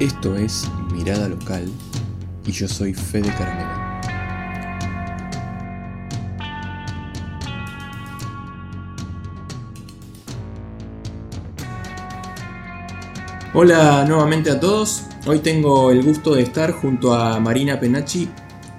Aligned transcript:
Esto 0.00 0.36
es 0.36 0.70
Mirada 0.92 1.28
Local 1.28 1.64
y 2.46 2.52
yo 2.52 2.68
soy 2.68 2.94
Fede 2.94 3.34
Caramela. 3.36 4.00
Hola 13.52 14.04
nuevamente 14.06 14.50
a 14.52 14.60
todos. 14.60 15.02
Hoy 15.26 15.40
tengo 15.40 15.90
el 15.90 16.04
gusto 16.04 16.36
de 16.36 16.42
estar 16.42 16.70
junto 16.70 17.12
a 17.12 17.40
Marina 17.40 17.80
Penachi, 17.80 18.28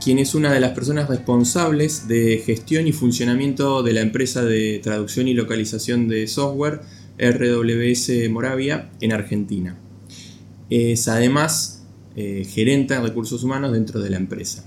quien 0.02 0.20
es 0.20 0.34
una 0.36 0.54
de 0.54 0.62
las 0.62 0.72
personas 0.72 1.10
responsables 1.10 2.08
de 2.08 2.42
gestión 2.46 2.88
y 2.88 2.94
funcionamiento 2.94 3.84
de 3.84 3.92
la 3.92 4.00
empresa 4.00 4.46
de 4.46 4.80
traducción 4.82 5.28
y 5.28 5.34
localización 5.34 6.08
de 6.08 6.28
software 6.28 6.80
RWS 7.18 8.30
Moravia 8.30 8.90
en 9.02 9.12
Argentina. 9.12 9.78
Es 10.70 11.08
además 11.08 11.84
eh, 12.16 12.46
gerente 12.48 12.94
de 12.94 13.02
recursos 13.02 13.44
humanos 13.44 13.74
dentro 13.74 14.00
de 14.00 14.10
la 14.10 14.18
empresa. 14.18 14.66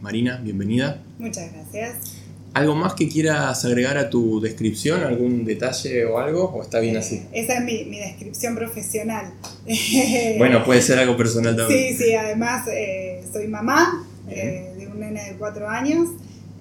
Marina, 0.00 0.40
bienvenida. 0.42 1.02
Muchas 1.18 1.52
gracias. 1.52 2.16
¿Algo 2.56 2.74
más 2.74 2.94
que 2.94 3.06
quieras 3.06 3.62
agregar 3.66 3.98
a 3.98 4.08
tu 4.08 4.40
descripción? 4.40 5.02
¿Algún 5.02 5.44
detalle 5.44 6.06
o 6.06 6.18
algo? 6.18 6.44
¿O 6.44 6.62
está 6.62 6.80
bien 6.80 6.96
así? 6.96 7.22
Esa 7.32 7.58
es 7.58 7.64
mi, 7.64 7.98
descripción 7.98 8.54
profesional. 8.54 9.34
bueno, 10.38 10.64
puede 10.64 10.80
ser 10.80 10.98
algo 10.98 11.18
personal 11.18 11.54
también. 11.54 11.94
Sí, 11.94 12.02
sí, 12.02 12.14
además 12.14 12.66
eh, 12.72 13.22
soy 13.30 13.46
mamá 13.46 14.08
eh, 14.30 14.72
de 14.78 14.86
un 14.86 15.00
nene 15.00 15.22
de 15.22 15.36
cuatro 15.36 15.68
años. 15.68 16.08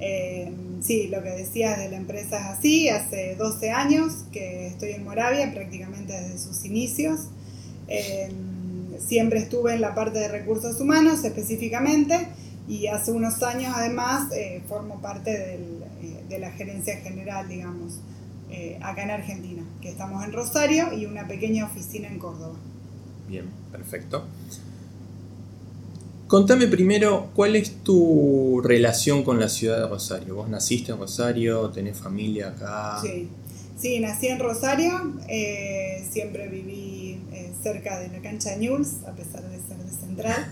Eh, 0.01 0.51
sí, 0.81 1.07
lo 1.07 1.23
que 1.23 1.29
decías 1.29 1.79
de 1.79 1.89
la 1.89 1.95
empresa 1.95 2.39
es 2.39 2.57
así. 2.57 2.89
Hace 2.89 3.35
12 3.35 3.71
años 3.71 4.25
que 4.33 4.67
estoy 4.67 4.91
en 4.91 5.05
Moravia, 5.05 5.49
prácticamente 5.53 6.11
desde 6.11 6.39
sus 6.39 6.65
inicios. 6.65 7.29
Siempre 8.99 9.39
estuve 9.39 9.73
en 9.73 9.81
la 9.81 9.95
parte 9.95 10.19
de 10.19 10.27
recursos 10.27 10.79
humanos 10.79 11.23
específicamente 11.23 12.27
y 12.67 12.87
hace 12.87 13.11
unos 13.11 13.41
años 13.43 13.73
además 13.75 14.29
formo 14.67 15.01
parte 15.01 15.31
del 15.31 15.85
de 16.29 16.39
la 16.39 16.51
gerencia 16.51 16.97
general, 16.97 17.47
digamos, 17.47 17.99
eh, 18.49 18.77
acá 18.81 19.03
en 19.03 19.11
Argentina, 19.11 19.63
que 19.81 19.89
estamos 19.89 20.23
en 20.23 20.33
Rosario 20.33 20.93
y 20.93 21.05
una 21.05 21.27
pequeña 21.27 21.65
oficina 21.65 22.07
en 22.07 22.19
Córdoba. 22.19 22.55
Bien, 23.27 23.45
perfecto. 23.71 24.25
Contame 26.27 26.67
primero, 26.67 27.29
¿cuál 27.35 27.55
es 27.55 27.83
tu 27.83 28.61
relación 28.63 29.23
con 29.23 29.39
la 29.39 29.47
ciudad 29.47 29.79
de 29.81 29.87
Rosario? 29.87 30.35
¿Vos 30.35 30.49
naciste 30.49 30.91
en 30.91 30.97
Rosario? 30.97 31.69
¿Tenés 31.69 31.97
familia 31.97 32.49
acá? 32.49 32.99
Sí, 33.01 33.29
sí 33.77 33.99
nací 33.99 34.27
en 34.27 34.39
Rosario, 34.39 35.13
eh, 35.27 36.03
siempre 36.09 36.47
viví 36.47 36.84
eh, 36.84 36.84
cerca 37.65 37.99
de 37.99 38.09
la 38.09 38.19
cancha 38.21 38.51
de 38.51 38.57
Newell's, 38.57 39.03
a 39.07 39.15
pesar 39.15 39.41
de 39.49 39.57
ser 39.57 39.77
de 39.77 39.91
Central. 39.91 40.45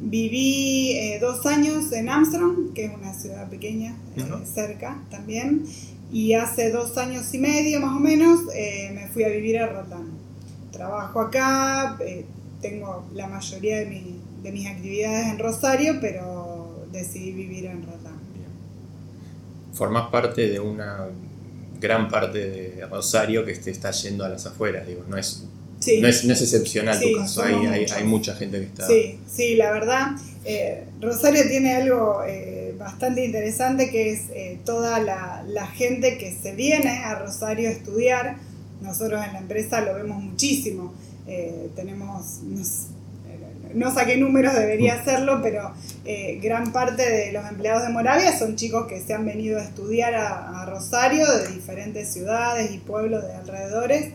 Viví 0.00 0.96
eh, 0.96 1.18
dos 1.20 1.44
años 1.44 1.92
en 1.92 2.08
Armstrong, 2.08 2.72
que 2.72 2.86
es 2.86 2.94
una 2.94 3.12
ciudad 3.12 3.48
pequeña, 3.50 3.94
eh, 4.16 4.24
cerca 4.52 5.00
también, 5.10 5.64
y 6.10 6.32
hace 6.32 6.70
dos 6.70 6.96
años 6.96 7.32
y 7.34 7.38
medio 7.38 7.78
más 7.80 7.94
o 7.94 8.00
menos 8.00 8.40
eh, 8.54 8.90
me 8.94 9.06
fui 9.08 9.22
a 9.24 9.28
vivir 9.28 9.58
a 9.58 9.66
Rotterdam. 9.66 10.08
Trabajo 10.72 11.20
acá, 11.20 11.98
tengo 12.62 13.04
la 13.12 13.28
mayoría 13.28 13.80
de, 13.80 14.16
de, 14.42 14.52
mis 14.52 14.66
actividades 14.66 15.26
en 15.28 15.38
Rosario, 15.38 15.98
pero 16.00 16.86
decidí 16.90 17.32
vivir 17.32 17.66
en 17.66 17.82
Rotterdam. 17.82 18.18
Formas 19.74 20.10
parte 20.10 20.48
de 20.48 20.58
una 20.58 21.06
gran 21.82 22.08
parte 22.08 22.38
de 22.38 22.86
Rosario 22.86 23.44
que 23.44 23.54
te 23.54 23.70
está 23.70 23.90
yendo 23.90 24.24
a 24.24 24.28
las 24.30 24.46
afueras, 24.46 24.86
digo, 24.86 25.04
no 25.08 25.18
es 25.18 25.44
no, 26.00 26.08
es, 26.08 26.24
excepcional 26.24 27.00
tu 27.00 27.16
caso, 27.16 27.42
hay, 27.42 28.04
mucha 28.04 28.34
gente 28.34 28.58
que 28.58 28.66
está... 28.66 28.86
Sí, 28.86 29.18
sí, 29.26 29.56
la 29.56 29.72
verdad. 29.72 30.12
Eh, 30.44 30.84
Rosario 31.00 31.42
tiene 31.48 31.74
algo 31.74 32.22
eh, 32.26 32.74
bastante 32.78 33.24
interesante 33.24 33.90
que 33.90 34.12
es 34.12 34.22
eh, 34.30 34.58
toda 34.64 35.00
la, 35.00 35.66
gente 35.74 36.18
que 36.18 36.32
se 36.32 36.54
viene 36.54 36.98
a 37.04 37.16
Rosario 37.16 37.68
a 37.68 37.72
estudiar. 37.72 38.36
Nosotros 38.80 39.24
en 39.24 39.32
la 39.32 39.38
empresa 39.38 39.80
lo 39.80 39.94
vemos 39.94 40.22
muchísimo. 40.22 40.92
tenemos, 41.76 42.40
no 43.74 43.92
saqué 43.92 44.16
números, 44.16 44.54
debería 44.54 44.94
hacerlo, 44.94 45.40
pero 45.42 45.72
gran 46.42 46.72
parte 46.72 47.08
de 47.08 47.32
los 47.32 47.48
empleados 47.48 47.84
de 47.84 47.92
Moravia 47.92 48.36
son 48.36 48.56
chicos 48.56 48.86
que 48.86 49.00
se 49.00 49.14
han 49.14 49.24
venido 49.24 49.58
a 49.58 49.62
estudiar 49.62 50.14
a 50.14 50.64
Rosario 50.66 51.26
de 51.38 51.48
diferentes 51.48 52.12
ciudades 52.12 52.72
y 52.72 52.78
pueblos 52.78 53.26
de 53.26 53.34
alrededores. 53.34 54.12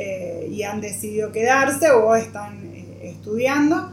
Eh, 0.00 0.48
y 0.52 0.62
han 0.62 0.80
decidido 0.80 1.32
quedarse 1.32 1.90
o 1.90 2.14
están 2.14 2.70
eh, 2.72 3.10
estudiando. 3.14 3.90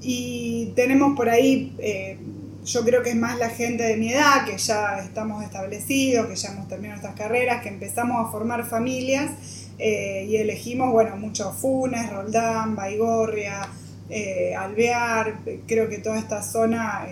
Y 0.00 0.72
tenemos 0.76 1.16
por 1.16 1.28
ahí, 1.28 1.74
eh, 1.78 2.16
yo 2.64 2.84
creo 2.84 3.02
que 3.02 3.10
es 3.10 3.16
más 3.16 3.36
la 3.40 3.48
gente 3.48 3.82
de 3.82 3.96
mi 3.96 4.12
edad, 4.12 4.44
que 4.46 4.56
ya 4.56 5.00
estamos 5.00 5.42
establecidos, 5.42 6.28
que 6.28 6.36
ya 6.36 6.50
hemos 6.50 6.68
terminado 6.68 7.00
nuestras 7.00 7.16
carreras, 7.16 7.60
que 7.60 7.70
empezamos 7.70 8.24
a 8.24 8.30
formar 8.30 8.64
familias 8.64 9.32
y 9.78 10.36
elegimos, 10.36 10.92
bueno, 10.92 11.16
muchos 11.16 11.56
Funes, 11.56 12.08
Roldán, 12.08 12.76
Baigorria, 12.76 13.68
Alvear, 14.58 15.40
creo 15.66 15.88
que 15.88 15.98
toda 15.98 16.18
esta 16.18 16.42
zona 16.42 17.06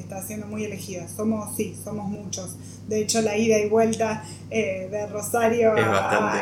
está 0.00 0.22
siendo 0.22 0.46
muy 0.46 0.64
elegida. 0.64 1.06
Somos, 1.08 1.56
sí, 1.56 1.74
somos 1.82 2.08
muchos. 2.08 2.56
De 2.88 3.00
hecho, 3.00 3.20
la 3.22 3.36
ida 3.36 3.58
y 3.58 3.68
vuelta 3.68 4.24
eh, 4.50 4.88
de 4.90 5.06
Rosario 5.06 5.74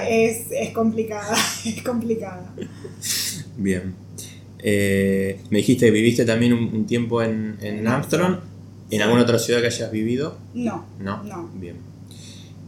es, 0.08 0.46
es, 0.50 0.70
complicada. 0.70 1.36
es 1.64 1.82
complicada. 1.82 2.54
Bien. 3.56 3.94
Eh, 4.60 5.40
me 5.50 5.58
dijiste 5.58 5.86
que 5.86 5.92
viviste 5.92 6.24
también 6.24 6.52
un, 6.52 6.86
tiempo 6.86 7.22
en, 7.22 7.58
en 7.60 7.86
Armstrong. 7.86 8.38
¿En 8.90 9.02
alguna 9.02 9.22
otra 9.22 9.38
ciudad 9.38 9.60
que 9.60 9.66
hayas 9.66 9.90
vivido? 9.90 10.38
No. 10.54 10.86
¿No? 10.98 11.22
No. 11.22 11.50
Bien. 11.54 11.76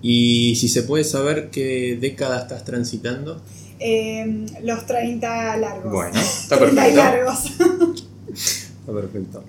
¿Y 0.03 0.56
si 0.56 0.69
se 0.69 0.83
puede 0.83 1.05
saber 1.05 1.49
qué 1.50 1.97
década 1.99 2.41
estás 2.41 2.65
transitando? 2.65 3.43
Eh, 3.81 4.47
los 4.63 4.87
30 4.87 5.57
largos. 5.57 5.91
Bueno, 5.91 6.21
está 6.21 6.59
perfecto. 6.59 6.97
largos. 6.97 7.45
está 7.47 8.93
perfecto. 8.93 9.45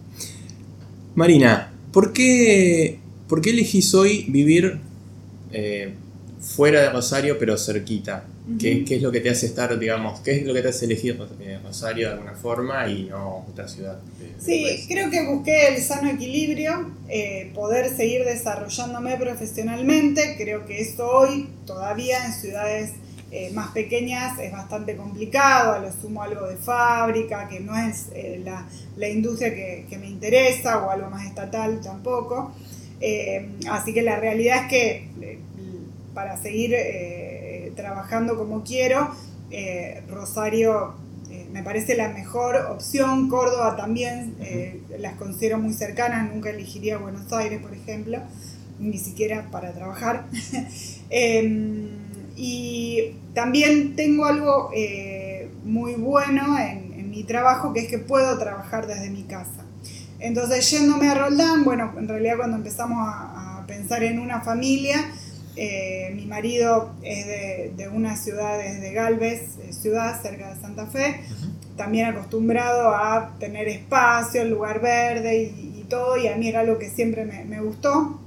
Marina, 1.15 1.73
¿por 1.91 2.13
qué, 2.13 2.99
por 3.27 3.41
qué 3.41 3.49
elegís 3.49 3.93
hoy 3.93 4.25
vivir 4.29 4.79
eh, 5.51 5.93
fuera 6.39 6.81
de 6.81 6.89
Rosario 6.91 7.37
pero 7.37 7.57
cerquita? 7.57 8.23
¿Qué, 8.59 8.83
es 8.89 9.01
lo 9.01 9.11
que 9.11 9.19
te 9.19 9.29
hace 9.29 9.45
estar, 9.45 9.77
digamos, 9.77 10.19
qué 10.21 10.37
es 10.37 10.45
lo 10.45 10.53
que 10.53 10.61
te 10.61 10.69
hace 10.69 10.85
elegir 10.85 11.17
eh, 11.39 11.59
Rosario 11.63 12.07
de 12.07 12.13
alguna 12.13 12.33
forma 12.33 12.87
y 12.87 13.03
no 13.03 13.45
otra 13.49 13.67
ciudad? 13.67 13.99
sí, 14.39 14.65
creo 14.87 15.09
que 15.09 15.25
busqué 15.25 15.75
el 15.75 15.81
sano 15.81 16.09
equilibrio, 16.09 16.89
eh, 17.07 17.51
poder 17.53 17.95
seguir 17.95 18.25
desarrollándome 18.25 19.15
profesionalmente. 19.17 20.35
Creo 20.37 20.65
que 20.65 20.81
eso 20.81 21.07
hoy 21.07 21.49
todavía 21.65 22.25
en 22.25 22.33
ciudades 22.33 22.91
eh, 23.33 23.49
más 23.53 23.71
pequeñas 23.71 24.37
es 24.39 24.51
bastante 24.51 24.97
complicado, 24.97 25.71
a 25.71 25.79
lo 25.79 25.89
sumo 25.89 26.21
algo 26.21 26.47
de 26.47 26.57
fábrica, 26.57 27.47
que 27.47 27.61
no 27.61 27.77
es 27.77 28.09
eh, 28.13 28.43
la, 28.43 29.07
industria 29.07 29.55
que, 29.55 29.97
me 29.97 30.09
interesa, 30.09 30.85
o 30.85 30.89
algo 30.89 31.09
más 31.09 31.25
estatal 31.25 31.79
tampoco. 31.79 32.51
Eh, 32.99 33.51
así 33.69 33.93
que 33.93 34.01
la 34.01 34.17
realidad 34.17 34.63
es 34.63 34.67
que 34.67 35.39
para 36.13 36.35
seguir 36.35 36.75
trabajando 37.77 38.37
como 38.37 38.65
quiero, 38.65 39.15
Rosario 40.09 40.95
me 41.53 41.63
parece 41.63 41.95
la 41.95 42.09
mejor 42.09 42.57
opción, 42.57 43.29
Córdoba 43.29 43.77
también 43.77 44.35
las 44.99 45.15
considero 45.15 45.57
muy 45.57 45.73
cercanas, 45.73 46.29
nunca 46.33 46.49
elegiría 46.49 46.97
Buenos 46.97 47.31
Aires, 47.31 47.61
por 47.61 47.73
ejemplo, 47.73 48.19
ni 48.77 48.97
siquiera 48.97 49.47
para 49.51 49.71
trabajar. 49.71 50.25
Y 52.35 53.15
también 53.33 53.95
tengo 53.95 54.25
algo 54.25 54.71
eh, 54.73 55.49
muy 55.63 55.93
bueno 55.93 56.57
en, 56.59 56.91
mi 57.11 57.23
trabajo, 57.25 57.73
que 57.73 57.81
es 57.81 57.87
que 57.89 57.97
puedo 57.97 58.37
trabajar 58.37 58.87
desde 58.87 59.09
mi 59.09 59.23
casa. 59.23 59.65
Entonces, 60.19 60.71
yéndome 60.71 61.09
a 61.09 61.13
Roldán, 61.13 61.65
bueno, 61.65 61.93
en 61.97 62.07
realidad 62.07 62.37
cuando 62.37 62.55
empezamos 62.55 62.99
a, 63.05 63.65
pensar 63.67 64.01
en 64.03 64.19
una 64.19 64.39
familia, 64.41 65.11
eh, 65.57 66.13
mi 66.15 66.25
marido 66.25 66.93
es 67.03 67.27
de, 67.75 67.89
una 67.89 68.15
ciudad 68.15 68.57
desde 68.57 68.93
Galvez, 68.93 69.57
eh, 69.61 69.73
ciudad 69.73 70.21
cerca 70.21 70.53
de 70.53 70.61
Santa 70.61 70.87
Fe, 70.87 71.19
también 71.75 72.07
acostumbrado 72.07 72.95
a 72.95 73.35
tener 73.39 73.67
espacio, 73.67 74.45
lugar 74.45 74.81
verde 74.81 75.43
y, 75.43 75.85
todo, 75.89 76.15
y 76.15 76.27
a 76.27 76.37
mí 76.37 76.47
era 76.47 76.61
algo 76.61 76.77
que 76.77 76.89
siempre 76.89 77.25
me, 77.25 77.43
me 77.43 77.59
gustó. 77.59 78.17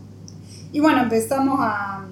Y 0.72 0.80
bueno, 0.80 1.02
empezamos 1.02 1.58
a, 1.60 2.06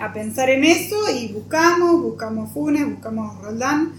a 0.00 0.12
pensar 0.12 0.50
en 0.50 0.64
eso 0.64 0.96
y 1.10 1.28
buscamos, 1.28 2.02
buscamos 2.02 2.52
Funes, 2.52 2.86
buscamos 2.86 3.40
Roldán, 3.42 3.92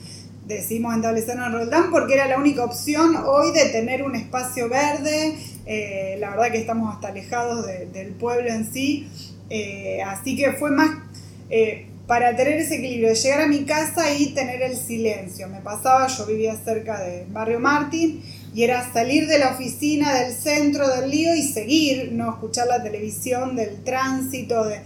decidimos 0.45 0.95
establecernos 0.95 1.47
en 1.47 1.53
Roldán 1.53 1.92
porque 1.92 2.15
era 2.15 2.27
la 2.27 2.38
única 2.38 2.63
opción 2.63 3.15
hoy 3.15 3.51
de 3.53 3.69
tener 3.69 4.03
un 4.03 4.15
espacio 4.15 4.69
verde, 4.69 5.38
eh, 5.65 6.18
la 6.19 6.31
verdad 6.31 6.51
que 6.51 6.59
estamos 6.59 6.94
hasta 6.94 7.09
alejados 7.09 7.65
del 7.65 8.09
pueblo 8.09 8.50
en 8.50 8.71
sí, 8.71 9.07
eh, 9.50 10.01
así 10.06 10.36
que 10.36 10.53
fue 10.53 10.71
más, 10.71 10.92
eh, 11.50 11.88
para 12.07 12.36
tener 12.36 12.59
ese 12.59 12.75
equilibrio, 12.75 13.13
llegar 13.13 13.41
a 13.41 13.48
mi 13.48 13.63
casa 13.63 14.13
y 14.13 14.27
tener 14.33 14.62
el 14.62 14.77
silencio. 14.77 15.48
Me 15.48 15.62
pasaba, 15.62 16.06
yo 16.06 16.27
vivía 16.27 16.56
cerca 16.56 17.00
de 17.00 17.25
Barrio 17.30 17.59
Martín, 17.59 18.21
y 18.53 18.63
era 18.63 18.91
salir 18.94 19.27
de 19.27 19.39
la 19.39 19.50
oficina, 19.50 20.13
del 20.13 20.31
centro, 20.31 20.88
del 20.88 21.09
lío 21.09 21.36
y 21.36 21.41
seguir, 21.41 22.12
no 22.12 22.30
escuchar 22.30 22.68
la 22.68 22.83
televisión, 22.83 23.56
del 23.56 23.83
tránsito, 23.83 24.65
de, 24.65 24.81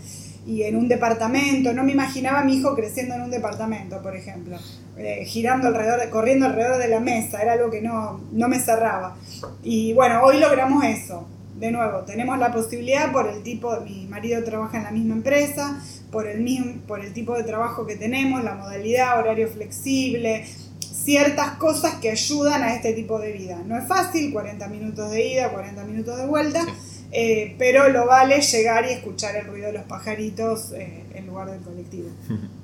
y 0.46 0.64
en 0.64 0.76
un 0.76 0.88
departamento. 0.88 1.74
No 1.74 1.84
me 1.84 1.92
imaginaba 1.92 2.40
a 2.40 2.44
mi 2.44 2.58
hijo 2.58 2.76
creciendo 2.76 3.16
en 3.16 3.22
un 3.22 3.32
departamento, 3.32 4.02
por 4.02 4.16
ejemplo, 4.16 4.58
eh, 4.98 5.24
girando 5.26 5.68
alrededor, 5.68 6.10
corriendo 6.10 6.46
alrededor 6.46 6.78
de 6.78 6.88
la 6.88 7.00
mesa, 7.00 7.42
era 7.42 7.54
algo 7.54 7.70
que 7.70 7.82
no, 7.82 8.22
no 8.32 8.48
me 8.48 8.60
cerraba. 8.60 9.16
Y 9.64 9.94
bueno, 9.94 10.22
hoy 10.24 10.40
logramos 10.40 10.84
eso. 10.84 11.28
De 11.56 11.72
nuevo, 11.72 12.00
tenemos 12.04 12.40
la 12.40 12.54
posibilidad 12.54 13.12
por 13.12 13.28
el 13.28 13.44
tipo, 13.44 13.78
mi 13.82 14.08
marido 14.08 14.42
trabaja 14.46 14.78
en 14.78 14.84
la 14.86 14.92
misma 14.92 15.16
empresa, 15.16 15.82
por 16.10 16.26
el, 16.26 16.40
mismo, 16.40 16.82
por 16.88 17.04
el 17.04 17.12
tipo 17.12 17.36
de 17.36 17.44
trabajo 17.44 17.86
que 17.86 17.98
tenemos, 17.98 18.44
la 18.46 18.56
modalidad, 18.56 19.20
horario 19.20 19.50
flexible, 19.50 20.46
ciertas 20.80 21.52
cosas 21.58 21.96
que 21.96 22.12
ayudan 22.12 22.64
a 22.64 22.76
este 22.76 22.94
tipo 22.94 23.20
de 23.20 23.34
vida. 23.34 23.62
No 23.66 23.78
es 23.78 23.88
fácil, 23.88 24.32
40 24.32 24.68
minutos 24.68 25.12
de 25.12 25.34
ida, 25.34 25.50
40 25.50 25.84
minutos 25.84 26.18
de 26.18 26.26
vuelta, 26.26 26.66
eh, 27.12 27.56
pero 27.58 27.90
lo 27.90 28.06
vale 28.06 28.40
llegar 28.40 28.86
y 28.86 28.94
escuchar 28.94 29.36
el 29.36 29.46
ruido 29.46 29.68
de 29.68 29.74
los 29.74 29.84
pajaritos 29.84 30.72
eh, 30.74 31.04
en 31.14 31.28
lugar 31.28 31.52
del 31.52 31.62
colectivo. 31.62 32.10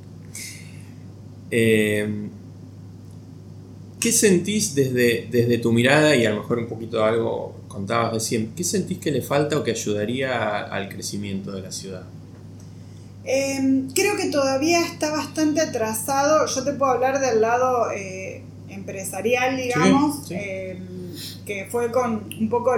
Eh, 1.52 2.28
¿Qué 4.00 4.12
sentís 4.12 4.74
desde, 4.74 5.28
desde 5.30 5.60
tu 5.60 5.72
mirada 5.72 6.16
y 6.16 6.26
a 6.26 6.32
lo 6.32 6.38
mejor 6.38 6.58
un 6.58 6.68
poquito 6.68 7.06
algo 7.06 7.56
contabas 7.68 8.14
recién, 8.14 8.54
qué 8.56 8.64
sentís 8.64 8.98
que 8.98 9.12
le 9.12 9.22
falta 9.22 9.56
o 9.56 9.64
que 9.64 9.70
ayudaría 9.70 10.64
al 10.64 10.90
crecimiento 10.90 11.52
de 11.52 11.62
la 11.62 11.72
ciudad? 11.72 12.02
Em, 13.24 13.88
creo 13.92 14.18
que 14.18 14.32
todavía 14.32 14.82
está 14.82 15.12
bastante 15.12 15.62
atrasado. 15.62 16.48
Yo 16.48 16.64
te 16.64 16.74
puedo 16.74 16.94
hablar 16.94 17.22
del 17.22 17.42
lado 17.42 17.86
empresarial, 18.68 19.56
digamos, 19.56 20.32
em, 20.32 20.80
que 21.46 21.68
fue 21.70 21.92
con 21.92 22.28
un 22.40 22.50
poco 22.50 22.76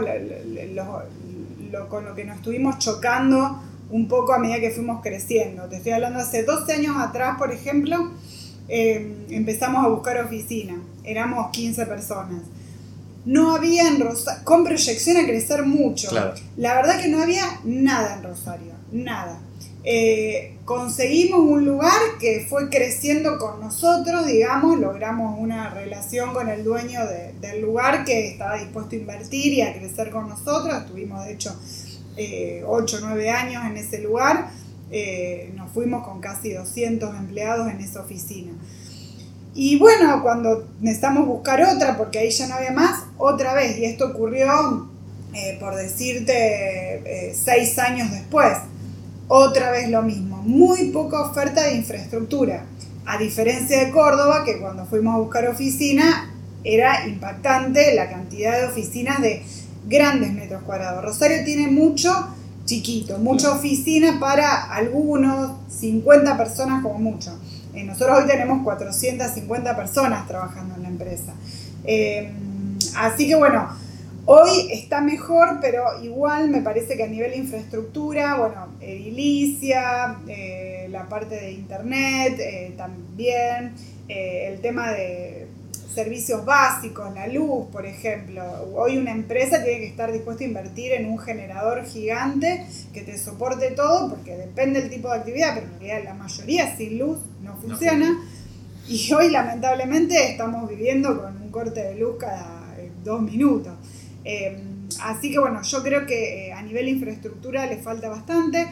con 1.89 2.05
lo 2.05 2.15
que 2.15 2.25
nos 2.25 2.37
estuvimos 2.37 2.79
chocando 2.79 3.61
un 3.89 4.07
poco 4.07 4.33
a 4.33 4.39
medida 4.39 4.59
que 4.59 4.71
fuimos 4.71 5.01
creciendo. 5.01 5.63
Te 5.69 5.77
estoy 5.77 5.93
hablando 5.93 6.19
hace 6.19 6.43
12 6.43 6.73
años 6.73 6.95
atrás, 6.97 7.37
por 7.37 7.51
ejemplo, 7.51 8.11
em, 8.67 9.25
empezamos 9.29 9.85
a 9.85 9.87
buscar 9.87 10.17
oficina. 10.23 10.81
Éramos 11.03 11.51
15 11.51 11.85
personas. 11.85 12.41
No 13.25 13.55
había 13.55 13.87
en 13.87 13.99
Rosario, 13.99 14.43
con 14.43 14.63
proyección 14.63 15.17
a 15.17 15.25
crecer 15.25 15.65
mucho. 15.65 16.09
La 16.57 16.75
verdad 16.75 17.01
que 17.01 17.07
no 17.07 17.21
había 17.21 17.45
nada 17.63 18.15
en 18.15 18.23
Rosario, 18.23 18.73
nada. 18.91 19.39
Eh, 19.83 20.56
conseguimos 20.67 21.39
un 21.39 21.63
lugar 21.63 22.17
que 22.19 22.45
fue 22.49 22.69
creciendo 22.69 23.39
con 23.39 23.61
nosotros, 23.61 24.27
digamos, 24.27 24.77
logramos 24.77 25.39
una 25.39 25.69
relación 25.69 26.33
con 26.33 26.49
el 26.49 26.65
dueño 26.65 26.99
del 27.39 27.61
lugar 27.61 28.03
que 28.03 28.27
estaba 28.27 28.57
dispuesto 28.57 28.97
a 28.97 28.99
invertir 28.99 29.53
y 29.53 29.61
a 29.61 29.73
crecer 29.73 30.09
con 30.09 30.27
nosotros. 30.27 30.77
Estuvimos, 30.77 31.23
de 31.23 31.31
hecho, 31.31 31.57
8 32.65 32.97
o 32.97 32.99
9 32.99 33.29
años 33.29 33.63
en 33.65 33.77
ese 33.77 33.99
lugar. 33.99 34.49
Eh, 34.91 35.53
nos 35.55 35.71
fuimos 35.71 36.05
con 36.05 36.19
casi 36.19 36.51
200 36.51 37.15
empleados 37.15 37.71
en 37.71 37.79
esa 37.79 38.01
oficina. 38.01 38.51
Y 39.55 39.79
bueno, 39.79 40.21
cuando 40.21 40.67
necesitamos 40.81 41.27
buscar 41.27 41.63
otra, 41.63 41.95
porque 41.95 42.19
ahí 42.19 42.29
ya 42.29 42.45
no 42.47 42.55
había 42.55 42.73
más, 42.73 43.05
otra 43.17 43.53
vez, 43.53 43.77
y 43.77 43.85
esto 43.85 44.07
ocurrió, 44.07 44.89
eh, 45.33 45.55
por 45.61 45.75
decirte, 45.75 47.31
seis 47.33 47.79
años 47.79 48.11
después 48.11 48.57
otra 49.27 49.71
vez 49.71 49.89
lo 49.89 50.01
mismo, 50.01 50.36
muy 50.47 50.91
poca 50.91 51.19
oferta 51.19 51.63
de 51.63 51.75
infraestructura, 51.75 52.63
a 53.05 53.17
diferencia 53.17 53.83
de 53.85 53.91
Córdoba, 53.91 54.45
que 54.45 54.59
cuando 54.59 54.85
fuimos 54.85 55.13
a 55.13 55.17
buscar 55.17 55.45
oficina 55.47 56.33
era 56.63 57.05
impactante 57.05 57.93
la 57.93 58.09
cantidad 58.09 58.57
de 58.57 58.67
oficinas 58.67 59.21
de 59.21 59.43
grandes 59.87 60.31
metros 60.31 60.63
cuadrados. 60.63 61.03
Rosario 61.03 61.43
tiene 61.43 61.67
mucho 61.67 62.11
chiquito, 62.65 63.17
mucha 63.17 63.51
oficina 63.51 64.19
para 64.21 64.71
algunos, 64.73 65.51
50 65.69 66.37
personas 66.37 66.81
como 66.81 66.97
mucho. 66.97 67.37
Eh, 67.73 67.83
nosotros 67.83 68.19
hoy 68.19 68.27
tenemos 68.27 68.63
450 68.63 69.75
personas 69.75 70.27
trabajando 70.27 70.75
en 70.75 70.83
la 70.83 70.89
empresa. 70.89 71.33
Eh, 71.83 72.31
así 72.95 73.27
que 73.27 73.35
bueno, 73.35 73.67
Hoy 74.29 74.67
está 74.73 74.99
mejor, 74.99 75.59
pero 75.61 76.03
igual 76.03 76.49
me 76.49 76.61
parece 76.61 76.97
que 76.97 77.03
a 77.03 77.07
nivel 77.07 77.31
de 77.31 77.37
infraestructura, 77.37 78.35
bueno, 78.35 78.73
edilicia, 78.81 80.17
eh, 80.27 80.89
la 80.91 81.07
parte 81.07 81.35
de 81.35 81.51
internet 81.53 82.37
eh, 82.37 82.73
también, 82.75 83.71
eh, 84.09 84.49
el 84.51 84.59
tema 84.59 84.91
de 84.91 85.47
servicios 85.95 86.43
básicos, 86.43 87.13
la 87.13 87.27
luz, 87.27 87.67
por 87.71 87.85
ejemplo. 87.85 88.43
Hoy 88.75 88.97
una 88.97 89.11
empresa 89.11 89.63
tiene 89.63 89.79
que 89.79 89.87
estar 89.87 90.11
dispuesta 90.11 90.43
a 90.43 90.47
invertir 90.47 90.91
en 90.91 91.09
un 91.09 91.19
generador 91.19 91.85
gigante 91.85 92.65
que 92.93 93.03
te 93.03 93.17
soporte 93.17 93.71
todo, 93.71 94.09
porque 94.09 94.35
depende 94.35 94.81
del 94.81 94.89
tipo 94.89 95.09
de 95.09 95.19
actividad, 95.19 95.53
pero 95.53 95.67
en 95.67 95.79
realidad 95.79 96.03
la 96.03 96.13
mayoría 96.15 96.75
sin 96.75 96.99
luz 96.99 97.19
no 97.41 97.55
funciona. 97.61 98.13
Y 98.89 99.13
hoy 99.13 99.29
lamentablemente 99.29 100.31
estamos 100.31 100.69
viviendo 100.69 101.21
con 101.21 101.41
un 101.41 101.49
corte 101.49 101.81
de 101.81 101.95
luz 101.95 102.17
cada 102.19 102.57
dos 103.07 103.21
minutos. 103.21 103.73
Em, 104.29 104.89
así 105.03 105.31
que 105.31 105.39
bueno, 105.39 105.61
yo 105.63 105.81
creo 105.81 106.05
que 106.05 106.49
eh, 106.49 106.51
a 106.51 106.61
nivel 106.61 106.89
infraestructura 106.89 107.65
le 107.65 107.77
falta 107.77 108.09
bastante. 108.09 108.67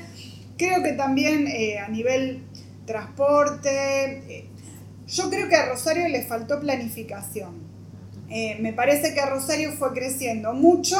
Creo 0.58 0.84
que 0.84 0.92
también 0.92 1.48
eh, 1.48 1.80
a 1.80 1.88
nivel 1.88 2.44
transporte, 2.86 3.70
eh, 3.70 4.50
yo 5.08 5.30
creo 5.30 5.48
que 5.48 5.56
a 5.56 5.70
Rosario 5.70 6.10
le 6.10 6.24
faltó 6.26 6.60
planificación. 6.60 7.64
me 8.60 8.74
parece 8.74 9.14
que 9.14 9.22
a 9.22 9.30
Rosario 9.30 9.72
fue 9.72 9.94
creciendo 9.94 10.54
mucho 10.54 10.98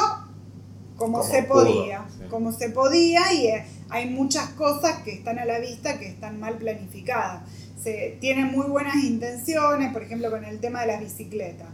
como, 0.96 1.22
se 1.22 1.44
podía, 1.44 2.06
como 2.30 2.54
se 2.54 2.70
podía 2.70 3.34
y 3.34 3.50
hay 3.90 4.10
muchas 4.10 4.52
cosas 4.52 5.00
que 5.04 5.12
están 5.12 5.38
a 5.38 5.46
la 5.46 5.60
vista 5.60 6.00
que 6.00 6.08
están 6.08 6.40
mal 6.40 6.58
planificadas. 6.58 7.42
Se 7.82 8.18
tienen 8.22 8.52
muy 8.52 8.68
buenas 8.68 9.04
intenciones, 9.04 9.92
por 9.92 10.04
ejemplo, 10.04 10.32
con 10.32 10.46
el 10.46 10.60
tema 10.60 10.82
de 10.82 10.88
las 10.88 11.02
bicicletas 11.02 11.68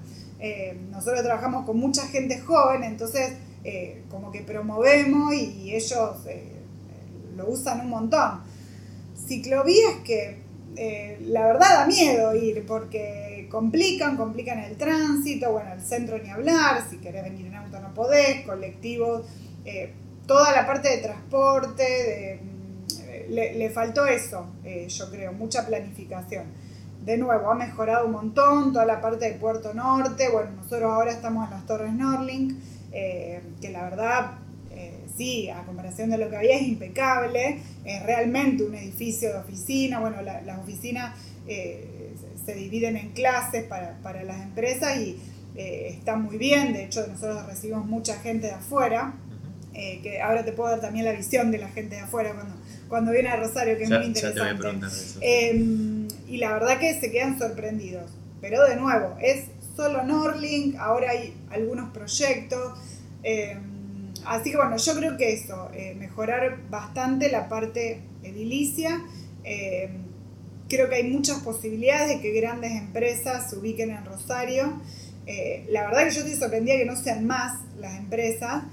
eh, 0.44 0.76
nosotros 0.90 1.22
trabajamos 1.22 1.68
con 1.68 1.78
mucha 1.78 2.08
gente 2.08 2.40
joven, 2.40 2.84
entonces 2.84 3.34
eh, 3.64 4.02
como 4.10 4.32
que 4.32 4.42
promovemos 4.42 5.36
y 5.36 5.76
ellos 5.76 6.26
eh, 6.28 6.64
lo 7.38 7.48
usan 7.48 7.82
un 7.82 7.90
montón. 7.90 8.42
Ciclovías 9.16 9.98
que 10.04 10.42
la 11.28 11.46
verdad 11.46 11.70
da 11.70 11.86
miedo 11.86 12.34
ir 12.34 12.66
porque 12.66 13.48
complican, 13.52 14.18
complican 14.18 14.58
el 14.60 14.78
tránsito, 14.78 15.52
bueno, 15.52 15.74
el 15.74 15.82
centro 15.82 16.18
ni 16.18 16.30
hablar, 16.30 16.82
si 16.90 16.98
querés 16.98 17.24
venir 17.24 17.46
en 17.46 17.56
auto 17.56 17.80
no 17.80 17.94
podés, 17.94 18.44
colectivos, 18.46 19.26
toda 20.26 20.54
la 20.54 20.66
parte 20.66 20.90
de 20.90 20.98
transporte, 21.00 22.40
mm, 22.42 23.32
le, 23.32 23.70
faltó 23.70 24.08
eso, 24.08 24.48
yo 24.88 25.12
creo, 25.12 25.34
mucha 25.34 25.68
planificación 25.68 26.46
de 27.04 27.18
nuevo, 27.18 27.52
ha 27.52 27.56
mejorado 27.56 28.06
un 28.06 28.12
montón 28.12 28.74
toda 28.74 28.86
la 28.86 29.02
parte 29.02 29.30
del 29.30 29.40
Puerto 29.40 29.74
Norte. 29.74 30.30
Bueno, 30.30 30.52
nosotros 30.52 30.92
ahora 30.92 31.12
estamos 31.12 31.46
en 31.46 31.52
las 31.52 31.66
Torres 31.66 31.94
Norlink, 31.94 32.54
eh, 32.92 33.42
que 33.60 33.70
la 33.72 33.84
verdad, 33.84 34.32
eh, 34.72 35.06
sí, 35.18 35.50
a 35.50 35.64
comparación 35.64 36.12
de 36.12 36.20
lo 36.20 36.30
que 36.30 36.38
había, 36.38 36.56
es 36.56 36.64
impecable. 36.64 37.60
Es 37.86 38.04
realmente 38.04 38.64
un 38.64 38.76
edificio 38.76 39.30
de 39.34 39.40
oficina. 39.40 40.00
Bueno, 40.00 40.22
las 40.22 40.60
oficinas 40.60 41.18
eh, 41.48 42.14
se 42.46 42.54
dividen 42.54 42.98
en 42.98 43.10
clases 43.10 43.64
para, 43.64 43.98
para 44.04 44.24
las 44.24 44.40
empresas 44.42 44.98
y 44.98 45.20
está 45.56 46.16
muy 46.16 46.38
bien. 46.38 46.72
De 46.72 46.86
hecho, 46.86 47.06
nosotros 47.08 47.46
recibimos 47.48 47.86
mucha 47.86 48.20
gente 48.20 48.48
de 48.48 48.54
afuera. 48.54 49.16
que 49.74 50.22
ahora 50.22 50.46
te 50.46 50.52
puedo 50.52 50.70
dar 50.70 50.82
también 50.82 51.06
la 51.06 51.14
visión 51.14 51.50
de 51.52 51.58
la 51.58 51.68
gente 51.70 51.96
de 51.96 52.02
afuera 52.02 52.34
cuando, 52.34 52.56
cuando 52.88 53.12
viene 53.12 53.30
a 53.30 53.38
Rosario, 53.38 53.76
que 53.78 53.84
es 53.84 53.90
muy 53.90 54.06
interesante. 54.06 54.70
Y 56.32 56.38
la 56.38 56.54
verdad 56.54 56.80
que 56.80 56.98
se 57.00 57.12
quedan 57.12 57.38
sorprendidos. 57.38 58.10
Pero 58.40 58.66
de 58.66 58.78
nuevo, 58.78 59.18
es 59.20 59.48
solo 59.76 60.04
Norlink, 60.04 60.78
ahora 60.78 61.12
hay 61.12 61.36
algunos 61.52 61.92
proyectos. 61.92 62.80
Eh, 63.22 63.58
así 64.26 64.52
que 64.52 64.56
bueno, 64.56 64.78
yo 64.78 64.96
creo 64.96 65.18
que 65.18 65.34
eso, 65.34 65.70
eh, 65.74 65.94
mejorar 65.96 66.70
bastante 66.70 67.30
la 67.30 67.50
parte 67.50 68.02
edilicia. 68.24 69.04
Eh, 69.44 69.90
creo 70.70 70.88
que 70.88 70.96
hay 70.96 71.12
muchas 71.12 71.40
posibilidades 71.40 72.08
de 72.08 72.22
que 72.22 72.32
grandes 72.32 72.72
empresas 72.72 73.50
se 73.50 73.58
ubiquen 73.58 73.90
en 73.92 74.06
Rosario. 74.06 74.82
la 75.70 75.86
verdad 75.88 76.06
que 76.06 76.12
yo 76.12 76.22
estoy 76.22 76.36
sorprendida 76.36 76.78
que 76.78 76.86
no 76.86 76.96
sean 76.96 77.28
más 77.28 77.60
las 77.78 77.98
empresas. 77.98 78.64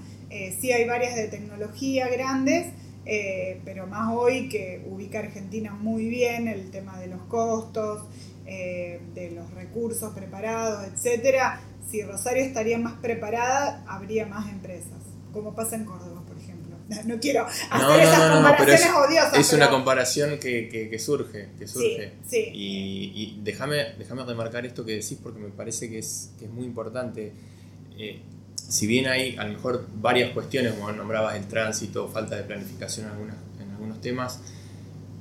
sí 0.61 0.71
hay 0.71 0.87
varias 0.87 1.15
de 1.15 1.27
tecnología 1.27 2.07
grandes, 2.07 2.67
eh, 3.05 3.61
pero 3.65 3.87
más 3.87 4.13
hoy 4.15 4.49
que 4.49 4.83
ubica 4.87 5.19
Argentina 5.19 5.73
muy 5.73 6.07
bien 6.09 6.47
el 6.47 6.69
tema 6.71 6.99
de 6.99 7.07
los 7.07 7.21
costos, 7.23 8.03
eh, 8.45 8.99
de 9.13 9.31
los 9.31 9.51
recursos 9.51 10.13
preparados, 10.13 10.87
etcétera. 10.87 11.61
Si 11.89 12.03
Rosario 12.03 12.43
estaría 12.43 12.77
más 12.77 12.93
preparada, 12.99 13.83
habría 13.87 14.25
más 14.25 14.49
empresas, 14.49 14.99
como 15.33 15.55
pasa 15.55 15.75
en 15.75 15.85
Córdoba, 15.85 16.23
por 16.27 16.37
ejemplo. 16.37 16.75
no 17.05 17.19
quiero 17.19 17.45
hacer 17.45 17.99
esas 18.01 18.31
comparaciones 18.31 18.81
es, 18.81 18.91
odiosas. 18.91 19.37
Es 19.37 19.53
una 19.53 19.69
comparación 19.69 20.39
que, 20.39 20.99
surge, 20.99 21.49
que 21.57 21.67
surge. 21.67 22.13
Y, 22.53 23.39
déjame, 23.43 23.93
déjame 23.97 24.23
remarcar 24.23 24.65
esto 24.65 24.85
que 24.85 24.93
decís 24.93 25.17
porque 25.21 25.39
me 25.39 25.49
parece 25.49 25.89
que 25.89 25.99
es, 25.99 26.31
es 26.41 26.49
muy 26.49 26.65
importante. 26.65 27.31
Eh, 27.97 28.21
si 28.69 28.87
bien 28.87 29.07
hay 29.07 29.35
a 29.35 29.43
lo 29.43 29.53
mejor 29.53 29.85
varias 29.95 30.31
cuestiones, 30.31 30.73
como 30.73 30.91
nombrabas 30.91 31.35
el 31.35 31.47
tránsito, 31.47 32.07
falta 32.07 32.37
de 32.37 32.43
planificación 32.43 33.07
en, 33.07 33.11
algunas, 33.11 33.35
en 33.59 33.71
algunos 33.71 33.99
temas, 33.99 34.39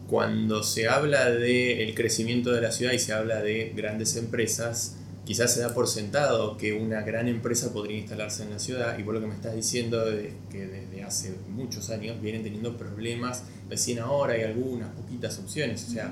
cuando 0.06 0.62
se 0.62 0.88
habla 0.88 1.30
del 1.30 1.94
crecimiento 1.94 2.52
de 2.52 2.60
la 2.60 2.70
ciudad 2.70 2.92
y 2.92 2.98
se 2.98 3.12
habla 3.12 3.42
de 3.42 3.72
grandes 3.74 4.16
empresas, 4.16 4.96
quizás 5.24 5.52
se 5.52 5.60
da 5.60 5.74
por 5.74 5.88
sentado 5.88 6.56
que 6.56 6.72
una 6.72 7.02
gran 7.02 7.28
empresa 7.28 7.72
podría 7.72 7.98
instalarse 7.98 8.44
en 8.44 8.50
la 8.50 8.58
ciudad 8.58 8.98
y 8.98 9.02
por 9.02 9.14
lo 9.14 9.20
que 9.20 9.26
me 9.26 9.34
estás 9.34 9.54
diciendo 9.54 10.10
es 10.10 10.32
que 10.50 10.66
desde 10.66 11.02
hace 11.02 11.34
muchos 11.48 11.90
años 11.90 12.20
vienen 12.22 12.42
teniendo 12.42 12.78
problemas, 12.78 13.44
recién 13.68 13.98
ahora 13.98 14.34
hay 14.34 14.42
algunas 14.44 14.88
poquitas 14.90 15.38
opciones, 15.38 15.84
o 15.86 15.90
sea, 15.90 16.10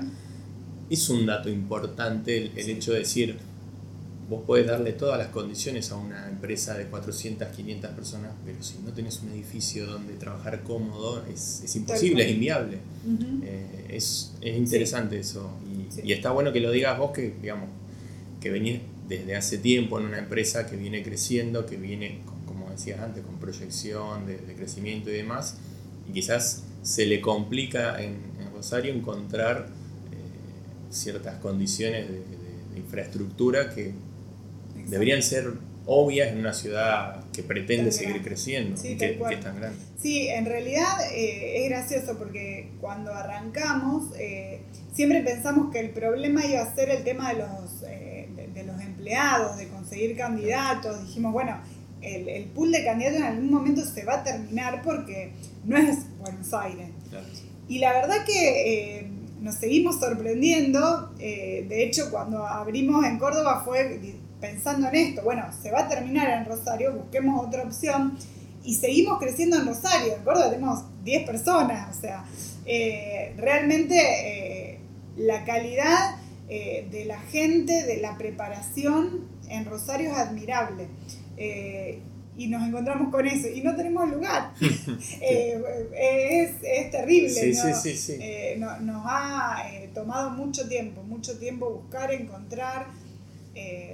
es 0.89 1.09
un 1.09 1.25
dato 1.25 1.49
importante 1.49 2.51
el, 2.55 2.69
hecho 2.69 2.93
de 2.93 2.99
decir, 2.99 3.37
vos 4.29 4.43
podés 4.45 4.67
darle 4.67 4.93
todas 4.93 5.17
las 5.17 5.29
condiciones 5.29 5.91
a 5.91 5.95
una 5.95 6.27
empresa 6.27 6.77
de 6.77 6.85
400, 6.85 7.47
500 7.47 7.91
personas, 7.91 8.31
pero 8.45 8.61
si 8.61 8.77
no 8.79 8.91
tenés 8.91 9.21
un 9.21 9.31
edificio 9.31 9.85
donde 9.85 10.13
trabajar 10.15 10.63
cómodo, 10.63 11.23
es, 11.31 11.75
imposible, 11.75 12.25
es 12.25 12.31
inviable. 12.31 12.77
Eh, 13.43 13.85
es, 13.89 14.33
interesante 14.41 15.19
eso. 15.19 15.49
Y, 15.65 16.09
y, 16.09 16.13
está 16.13 16.31
bueno 16.31 16.51
que 16.51 16.59
lo 16.59 16.71
digas 16.71 16.97
vos 16.97 17.11
que, 17.11 17.35
digamos, 17.41 17.69
que 18.41 18.49
venís 18.49 18.81
desde 19.07 19.35
hace 19.35 19.57
tiempo 19.57 19.99
en 19.99 20.07
una 20.07 20.19
empresa 20.19 20.67
que 20.67 20.75
viene 20.75 21.01
creciendo, 21.03 21.65
que 21.65 21.77
viene, 21.77 22.19
como 22.45 22.69
decías 22.69 22.99
antes, 22.99 23.23
con 23.23 23.37
proyección 23.37 24.25
de, 24.25 24.37
crecimiento 24.55 25.09
y 25.09 25.13
demás, 25.13 25.57
y 26.09 26.13
quizás 26.13 26.63
se 26.83 27.05
le 27.05 27.21
complica 27.21 28.01
en, 28.01 28.35
Rosario 28.53 28.91
encontrar 28.91 29.67
eh, 29.67 30.89
ciertas 30.89 31.37
condiciones 31.37 32.07
de, 32.09 32.23
infraestructura 32.75 33.73
que 33.73 33.91
deberían 34.87 35.21
ser 35.21 35.53
obvias 35.85 36.31
en 36.31 36.39
una 36.39 36.53
ciudad 36.53 37.23
que 37.31 37.43
pretende 37.43 37.91
seguir 37.91 38.21
creciendo 38.21 38.81
y 38.83 38.97
que, 38.97 39.11
es 39.11 39.39
tan 39.39 39.55
grande. 39.55 39.77
Sí, 40.01 40.27
en 40.27 40.45
realidad 40.45 41.11
eh, 41.13 41.63
es 41.63 41.69
gracioso 41.69 42.17
porque 42.17 42.71
cuando 42.81 43.13
arrancamos 43.13 44.13
eh, 44.17 44.61
siempre 44.93 45.21
pensamos 45.21 45.71
que 45.71 45.79
el 45.79 45.91
problema 45.91 46.45
iba 46.45 46.61
a 46.61 46.75
ser 46.75 46.89
el 46.89 47.03
tema 47.03 47.33
de 47.33 47.39
los 47.39 47.81
de 47.81 48.63
los 48.63 48.81
empleados, 48.81 49.57
de 49.57 49.67
conseguir 49.67 50.17
candidatos, 50.17 51.05
dijimos, 51.05 51.31
bueno, 51.31 51.61
el, 52.01 52.45
pool 52.45 52.71
de 52.71 52.83
candidatos 52.83 53.19
en 53.19 53.25
algún 53.25 53.51
momento 53.51 53.85
se 53.85 54.03
va 54.03 54.15
a 54.15 54.23
terminar 54.23 54.81
porque 54.83 55.31
no 55.63 55.77
es 55.77 56.17
Buenos 56.19 56.53
Aires. 56.53 56.89
Y 57.67 57.79
la 57.79 57.93
verdad 57.93 58.25
que 58.25 58.99
eh, 58.99 59.06
nos 59.39 59.55
seguimos 59.55 59.99
sorprendiendo, 59.99 61.13
eh, 61.19 61.65
de 61.67 61.83
hecho 61.83 62.09
cuando 62.11 62.45
abrimos 62.45 63.05
en 63.05 63.17
Córdoba 63.17 63.61
fue 63.63 63.99
pensando 64.39 64.87
en 64.89 64.95
esto, 64.95 65.23
bueno, 65.23 65.45
se 65.61 65.71
va 65.71 65.81
a 65.81 65.87
terminar 65.87 66.29
en 66.29 66.45
Rosario, 66.45 66.93
busquemos 66.93 67.45
otra 67.45 67.63
opción 67.63 68.17
y 68.63 68.75
seguimos 68.75 69.19
creciendo 69.19 69.57
en 69.57 69.67
Rosario, 69.67 70.15
en 70.15 70.23
Córdoba 70.23 70.49
tenemos 70.49 70.83
10 71.03 71.25
personas, 71.25 71.97
o 71.97 72.01
sea, 72.01 72.25
eh, 72.65 73.33
realmente 73.37 74.79
la 75.17 75.43
calidad 75.45 76.17
eh, 76.49 76.87
de 76.89 77.03
la 77.03 77.19
gente, 77.19 77.83
de 77.83 77.97
la 77.97 78.17
preparación 78.17 79.27
en 79.49 79.65
Rosario 79.65 80.11
es 80.11 80.17
admirable. 80.17 80.87
Eh, 82.37 82.43
y 82.43 82.47
nos 82.47 82.67
encontramos 82.67 83.11
con 83.11 83.25
eso 83.27 83.47
y 83.47 83.61
no 83.61 83.75
tenemos 83.75 84.09
lugar. 84.09 84.53
Eh, 85.19 86.59
es, 86.61 86.91
terrible. 86.91 87.53
nos 88.81 89.01
ha 89.05 89.63
tomado 89.93 90.29
mucho 90.31 90.67
tiempo, 90.67 91.03
mucho 91.03 91.37
tiempo 91.37 91.69
buscar, 91.69 92.11
encontrar. 92.13 92.87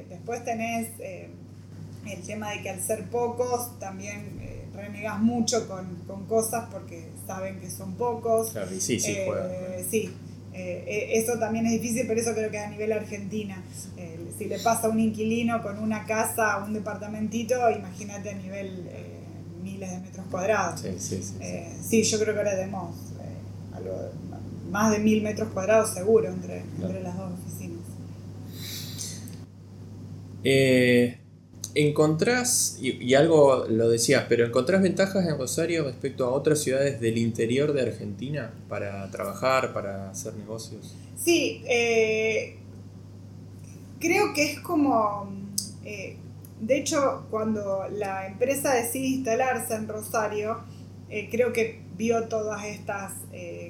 después 0.09 0.43
tenés 0.43 0.89
el 1.00 2.21
tema 2.25 2.51
de 2.51 2.62
que 2.62 2.69
al 2.69 2.81
ser 2.81 3.09
pocos 3.09 3.79
también 3.79 4.39
renegas 4.73 5.19
mucho 5.19 5.67
con, 5.67 6.25
cosas 6.27 6.67
porque 6.71 7.09
saben 7.25 7.59
que 7.59 7.69
son 7.69 7.93
pocos. 7.95 8.51
Claro, 8.51 8.69
sí, 8.69 9.00
sí, 9.00 9.15
sí. 9.89 10.12
Eh, 10.53 10.83
eh, 10.88 11.10
eso 11.17 11.39
también 11.39 11.65
es 11.65 11.81
difícil, 11.81 12.05
pero 12.07 12.19
eso 12.19 12.33
creo 12.33 12.51
que 12.51 12.60
a 12.60 12.69
nivel 12.69 12.91
Argentina. 12.91 13.62
Eh, 13.98 14.19
si 14.38 14.45
le 14.45 14.60
pasa 14.60 14.88
a 14.88 14.89
un 14.89 15.00
inquilino 15.00 15.62
con 15.62 15.79
una 15.79 16.05
casa, 16.05 16.63
un 16.63 16.74
departamentito, 16.74 17.55
imagínate 17.72 18.29
a 18.29 18.36
nivel 18.36 18.89
miles 19.63 19.91
de 19.91 20.00
metros 20.00 20.25
cuadrados. 20.29 20.81
Sí, 20.81 20.95
sí, 21.00 21.24
sí, 21.24 22.03
sí. 22.03 22.03
yo 22.03 22.19
creo 22.19 22.33
que 22.33 22.39
ahora 22.39 22.55
tenemos 22.55 22.95
algo, 23.74 24.12
más 24.69 24.91
de 24.91 25.00
mil 25.00 25.24
metros 25.24 25.50
cuadrados 25.50 25.93
seguro 25.93 26.29
entre, 26.29 26.63
entre 26.81 27.01
las 27.01 27.17
dos 27.17 27.31
oficinas. 27.33 27.79
¿Encontrás, 31.75 32.77
y, 32.79 33.15
algo 33.15 33.65
lo 33.67 33.89
decías, 33.89 34.25
pero 34.29 34.45
encontrás 34.45 34.83
ventajas 34.83 35.25
en 35.25 35.39
Rosario 35.39 35.83
respecto 35.85 36.25
a 36.25 36.29
otras 36.29 36.59
ciudades 36.61 37.01
del 37.01 37.17
interior 37.17 37.73
de 37.73 37.81
Argentina 37.81 38.53
para 38.69 39.09
trabajar, 39.09 39.73
para 39.73 40.11
hacer 40.11 40.35
negocios? 40.35 40.95
Sí, 41.17 41.63
eh, 41.67 42.57
creo 43.99 44.33
que 44.35 44.51
es 44.51 44.59
como, 44.59 45.33
eh, 45.83 46.17
de 46.61 46.77
hecho, 46.77 47.25
cuando 47.31 47.87
la 47.91 48.27
empresa 48.27 48.75
decide 48.75 49.07
instalarse 49.07 49.73
en 49.73 49.87
Rosario, 49.87 50.59
eh, 51.09 51.27
creo 51.31 51.53
que 51.53 51.81
vio 51.97 52.27
todas 52.27 52.65
estas 52.65 53.13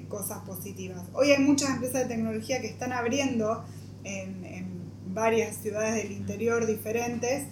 cosas 0.10 0.40
positivas. 0.46 1.02
Hoy 1.14 1.32
hay 1.32 1.42
muchas 1.42 1.70
empresas 1.72 2.02
de 2.02 2.16
tecnología 2.16 2.62
que 2.62 2.68
están 2.68 2.92
abriendo 2.92 3.64
en, 4.04 4.46
en 4.46 4.74
varias 5.14 5.58
ciudades 5.58 5.96
del 5.96 6.12
interior 6.12 6.66
diferentes 6.66 7.48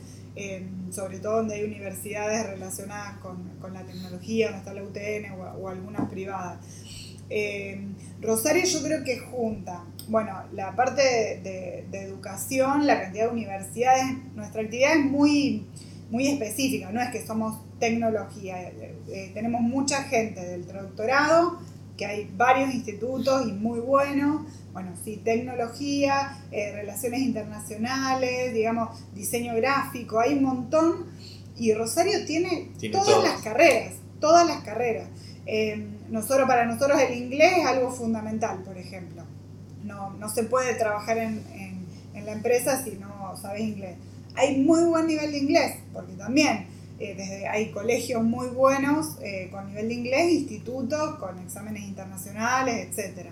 sobre 0.91 1.19
todo 1.19 1.37
donde 1.37 1.55
hay 1.55 1.63
universidades 1.63 2.45
relacionadas 2.47 3.17
con, 3.17 3.73
la 3.73 3.83
tecnología, 3.83 4.47
donde 4.47 4.59
está 4.59 4.73
la 4.73 4.83
UTN 4.83 5.31
o, 5.61 5.67
algunas 5.67 6.09
privadas. 6.09 6.59
Eh, 7.29 7.87
Rosario 8.21 8.65
yo 8.65 8.83
creo 8.83 9.03
que 9.03 9.19
junta, 9.19 9.85
bueno, 10.09 10.43
la 10.53 10.75
parte 10.75 11.01
de, 11.01 11.85
educación, 11.91 12.85
la 12.85 13.01
cantidad 13.01 13.27
de 13.27 13.31
universidades, 13.31 14.03
nuestra 14.35 14.61
actividad 14.61 14.97
es 14.97 15.05
muy, 15.05 15.65
muy 16.09 16.27
específica, 16.27 16.91
no 16.91 17.01
es 17.01 17.09
que 17.09 17.25
somos 17.25 17.57
tecnología, 17.79 18.61
eh, 18.61 18.95
eh, 19.07 19.31
tenemos 19.33 19.61
mucha 19.61 20.03
gente 20.03 20.41
del 20.45 20.65
traductorado, 20.65 21.59
que 21.97 22.05
hay 22.05 22.31
varios 22.35 22.73
institutos 22.73 23.47
y 23.47 23.53
muy 23.53 23.79
buenos, 23.79 24.41
bueno, 24.73 24.93
sí, 25.03 25.17
tecnología, 25.23 26.37
eh, 26.51 26.71
relaciones 26.73 27.21
internacionales, 27.21 28.53
digamos, 28.53 28.97
diseño 29.13 29.55
gráfico, 29.55 30.19
hay 30.19 30.33
un 30.33 30.43
montón. 30.43 31.07
Y 31.57 31.73
Rosario 31.73 32.25
tiene, 32.25 32.71
todas 32.91 33.23
las 33.23 33.41
carreras, 33.41 33.95
todas 34.19 34.47
las 34.47 34.63
carreras. 34.63 35.09
Eh, 35.45 35.87
nosotros, 36.09 36.47
para 36.47 36.65
nosotros 36.65 36.99
el 37.01 37.17
inglés 37.17 37.53
es 37.59 37.65
algo 37.65 37.91
fundamental, 37.91 38.63
por 38.63 38.77
ejemplo. 38.77 39.23
No, 39.83 40.11
no 40.11 40.29
se 40.29 40.43
puede 40.43 40.75
trabajar 40.75 41.17
en, 41.17 41.43
en, 41.53 42.25
la 42.25 42.33
empresa 42.33 42.83
si 42.83 42.91
no 42.91 43.35
sabes 43.35 43.61
inglés. 43.61 43.95
Hay 44.35 44.59
muy 44.59 44.83
buen 44.83 45.07
nivel 45.07 45.31
de 45.31 45.39
inglés, 45.39 45.77
porque 45.91 46.13
también 46.13 46.67
eh, 46.99 47.15
desde, 47.17 47.47
hay 47.47 47.71
colegios 47.71 48.23
muy 48.23 48.47
buenos 48.49 49.17
con 49.49 49.67
nivel 49.69 49.87
de 49.87 49.93
inglés, 49.95 50.31
institutos 50.31 51.15
con 51.15 51.39
exámenes 51.39 51.81
internacionales, 51.83 52.89
etc 52.95 53.31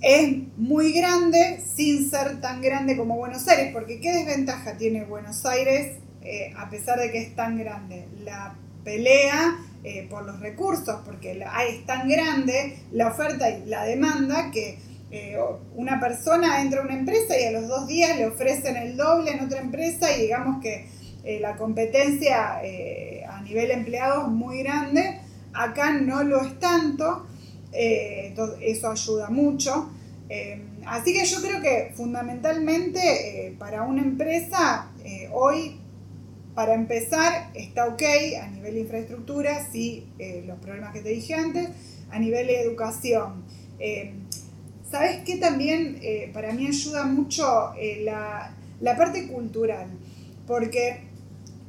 es 0.00 0.36
muy 0.56 0.92
grande 0.92 1.60
sin 1.74 2.08
ser 2.08 2.40
tan 2.40 2.60
grande 2.60 2.96
como 2.96 3.16
Buenos 3.16 3.46
Aires, 3.48 3.70
porque 3.72 4.00
¿qué 4.00 4.12
desventaja 4.12 4.76
tiene 4.76 5.04
Buenos 5.04 5.44
Aires 5.44 5.96
eh, 6.22 6.52
a 6.56 6.70
pesar 6.70 7.00
de 7.00 7.10
que 7.10 7.18
es 7.18 7.34
tan 7.34 7.58
grande? 7.58 8.06
La 8.22 8.54
pelea 8.84 9.56
eh, 9.82 10.06
por 10.08 10.24
los 10.24 10.38
recursos, 10.40 11.00
porque 11.04 11.32
es 11.68 11.86
tan 11.86 12.08
grande 12.08 12.78
la 12.92 13.08
oferta 13.08 13.50
y 13.50 13.64
la 13.66 13.84
demanda 13.84 14.50
que 14.52 14.78
eh, 15.10 15.36
una 15.74 15.98
persona 15.98 16.62
entra 16.62 16.80
a 16.80 16.84
una 16.84 16.94
empresa 16.94 17.38
y 17.38 17.44
a 17.44 17.50
los 17.50 17.66
dos 17.66 17.88
días 17.88 18.16
le 18.16 18.26
ofrecen 18.26 18.76
el 18.76 18.96
doble 18.96 19.32
en 19.32 19.40
otra 19.40 19.60
empresa 19.60 20.16
y 20.16 20.22
digamos 20.22 20.62
que 20.62 20.86
la 21.40 21.56
competencia 21.56 22.60
a 23.28 23.42
nivel 23.42 23.70
empleado 23.70 24.22
es 24.22 24.28
muy 24.28 24.62
grande, 24.62 25.20
acá 25.52 25.92
no 25.92 26.22
lo 26.22 26.42
es 26.42 26.58
tanto. 26.58 27.26
Eh, 27.72 28.34
eso 28.62 28.90
ayuda 28.90 29.28
mucho. 29.30 29.90
Eh, 30.28 30.62
así 30.86 31.12
que 31.12 31.24
yo 31.24 31.40
creo 31.40 31.60
que 31.60 31.92
fundamentalmente 31.94 33.46
eh, 33.46 33.56
para 33.58 33.82
una 33.82 34.02
empresa 34.02 34.90
hoy, 35.32 35.76
para 36.54 36.74
empezar, 36.74 37.50
está 37.54 37.86
ok 37.86 38.02
a 38.42 38.48
nivel 38.48 38.74
de 38.74 38.80
infraestructura, 38.80 39.66
sí, 39.72 40.06
los 40.46 40.58
problemas 40.58 40.92
que 40.92 41.00
te 41.00 41.08
dije 41.10 41.32
antes, 41.34 41.68
a 42.10 42.18
nivel 42.18 42.46
de 42.46 42.60
educación. 42.60 43.44
¿Sabes 44.90 45.22
qué 45.24 45.36
también 45.36 45.98
para 46.34 46.52
mí 46.52 46.66
ayuda 46.66 47.04
mucho 47.04 47.72
la, 48.02 48.54
la 48.80 48.96
parte 48.96 49.28
cultural? 49.28 49.86
Porque 50.46 51.08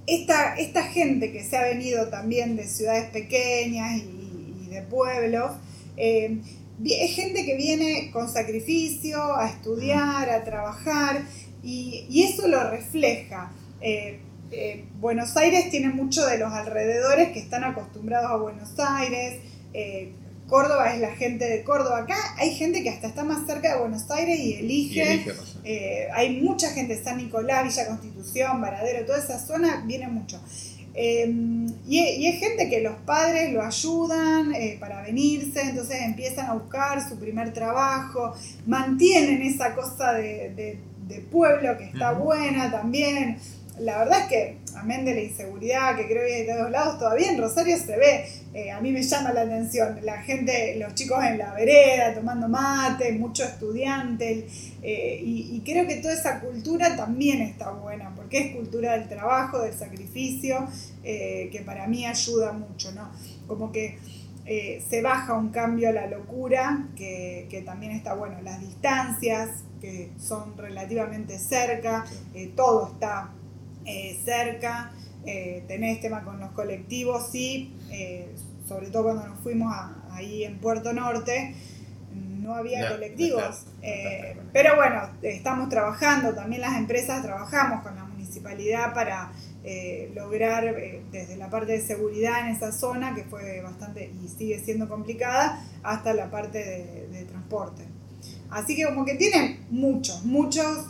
esta, 0.09 0.55
esta 0.55 0.83
gente 0.83 1.31
que 1.31 1.43
se 1.43 1.55
ha 1.57 1.63
venido 1.63 2.07
también 2.09 2.55
de 2.55 2.65
ciudades 2.67 3.09
pequeñas 3.11 4.01
y, 4.01 4.67
de 4.69 4.81
pueblos, 4.83 5.51
eh, 5.99 6.41
es 6.83 7.11
gente 7.15 7.45
que 7.45 7.55
viene 7.55 8.09
con 8.11 8.31
sacrificio 8.31 9.35
a 9.35 9.49
estudiar, 9.49 10.29
a 10.29 10.43
trabajar, 10.43 11.23
y, 11.61 12.23
eso 12.23 12.47
lo 12.47 12.69
refleja. 12.69 13.51
Eh, 13.81 14.19
eh, 14.51 14.85
Buenos 14.99 15.37
Aires 15.37 15.69
tiene 15.69 15.89
mucho 15.89 16.25
de 16.25 16.37
los 16.37 16.51
alrededores 16.51 17.29
que 17.29 17.39
están 17.39 17.63
acostumbrados 17.63 18.31
a 18.31 18.37
Buenos 18.37 18.79
Aires. 18.79 19.41
Córdoba 20.49 20.93
es 20.93 20.99
la 20.99 21.15
gente 21.15 21.45
de 21.45 21.63
Córdoba. 21.63 21.99
Acá 21.99 22.17
hay 22.37 22.55
gente 22.55 22.81
que 22.81 22.89
hasta 22.89 23.07
está 23.07 23.23
más 23.23 23.45
cerca 23.45 23.73
de 23.73 23.79
Buenos 23.79 24.09
Aires 24.09 24.39
y 24.39 24.55
elige. 24.55 25.25
Eh, 25.63 26.07
hay 26.11 26.41
mucha 26.41 26.71
gente, 26.71 27.01
San 27.01 27.17
Nicolás, 27.17 27.63
Villa 27.63 27.87
Constitución, 27.87 28.59
Varadero, 28.59 29.05
toda 29.05 29.19
esa 29.19 29.39
zona 29.39 29.83
viene 29.85 30.07
mucho. 30.07 30.41
Em, 30.93 31.67
y, 31.87 31.99
hay 31.99 32.33
gente 32.33 32.69
que 32.69 32.81
los 32.81 32.95
padres 33.05 33.53
lo 33.53 33.63
ayudan 33.63 34.53
eh, 34.53 34.77
para 34.79 35.01
venirse, 35.01 35.61
entonces 35.61 36.01
empiezan 36.01 36.47
a 36.47 36.53
buscar 36.53 37.07
su 37.07 37.17
primer 37.17 37.53
trabajo, 37.53 38.33
mantienen 38.65 39.41
esa 39.41 39.75
cosa 39.75 40.13
de, 40.13 40.77
pueblo 41.31 41.75
que 41.77 41.85
está 41.85 42.11
buena 42.13 42.71
también. 42.71 43.37
La 43.79 43.99
verdad 43.99 44.21
es 44.21 44.27
que, 44.27 44.57
amén 44.79 45.05
de 45.05 45.13
la 45.13 45.21
inseguridad 45.21 45.95
que 45.95 46.07
creo 46.07 46.25
que 46.25 46.33
hay 46.33 46.45
de 46.45 46.53
todos 46.53 46.71
lados, 46.71 46.99
todavía 46.99 47.31
en 47.31 47.37
Rosario 47.37 47.77
se 47.77 47.97
ve, 47.97 48.25
eh, 48.53 48.71
a 48.71 48.79
mí 48.81 48.91
me 48.91 49.03
llama 49.03 49.33
la 49.33 49.41
atención, 49.41 49.99
la 50.03 50.21
gente, 50.21 50.75
los 50.77 50.95
chicos 50.95 51.23
en 51.23 51.37
la 51.37 51.53
vereda 51.53 52.13
tomando 52.13 52.47
mate, 52.47 53.11
mucho 53.13 53.43
estudiante, 53.43 54.47
eh, 54.81 55.21
y, 55.23 55.61
creo 55.65 55.85
que 55.85 55.97
toda 55.97 56.13
esa 56.13 56.39
cultura 56.39 56.95
también 56.95 57.41
está 57.41 57.71
buena, 57.71 58.13
porque 58.15 58.39
es 58.39 58.55
cultura 58.55 58.93
del 58.93 59.07
trabajo, 59.07 59.59
del 59.59 59.73
sacrificio, 59.73 60.67
eh, 61.03 61.49
que 61.51 61.59
para 61.59 61.85
mí 61.85 62.05
ayuda 62.05 62.53
mucho, 62.53 62.91
¿no? 62.93 63.11
Como 63.45 63.71
que 63.71 63.97
se 64.89 65.03
baja 65.03 65.35
un 65.35 65.49
cambio 65.49 65.89
a 65.89 65.91
la 65.91 66.07
locura, 66.07 66.87
que, 66.95 67.45
que 67.51 67.61
también 67.61 67.91
está 67.91 68.15
bueno, 68.15 68.41
las 68.41 68.59
distancias, 68.59 69.63
que 69.79 70.09
son 70.17 70.57
relativamente 70.57 71.37
cerca, 71.37 72.03
todo 72.55 72.93
está 72.93 73.29
eh, 73.89 74.19
cerca, 74.23 74.91
eh, 75.25 75.63
tenés 75.67 75.99
tema 75.99 76.23
con 76.23 76.39
los 76.39 76.51
colectivos, 76.51 77.31
sí, 77.31 77.75
eh, 77.89 78.35
sobre 78.67 78.91
todo 78.91 79.05
cuando 79.05 79.27
nos 79.27 79.39
fuimos 79.39 79.73
ahí 80.11 80.43
en 80.43 80.59
Puerto 80.59 80.93
Norte, 80.93 81.55
no 82.13 82.53
había 82.53 82.87
colectivos. 82.87 83.65
pero 84.53 84.75
bueno, 84.75 85.09
estamos 85.23 85.69
trabajando, 85.69 86.35
también 86.35 86.61
las 86.61 86.77
empresas 86.77 87.23
trabajamos 87.23 87.81
con 87.81 87.95
la 87.95 88.03
municipalidad 88.03 88.93
para 88.93 89.31
lograr 90.13 90.75
desde 91.11 91.35
la 91.35 91.49
parte 91.49 91.71
de 91.71 91.81
seguridad 91.81 92.41
en 92.41 92.55
esa 92.55 92.71
zona, 92.71 93.15
que 93.15 93.23
fue 93.23 93.61
bastante 93.61 94.11
y 94.23 94.27
sigue 94.27 94.59
siendo 94.59 94.87
complicada, 94.87 95.65
hasta 95.81 96.13
la 96.13 96.29
parte 96.29 97.07
de, 97.11 97.25
transporte. 97.25 97.83
Así 98.51 98.75
que 98.75 98.85
como 98.85 99.03
que 99.03 99.15
tiene 99.15 99.61
muchos, 99.71 100.23
muchos 100.25 100.89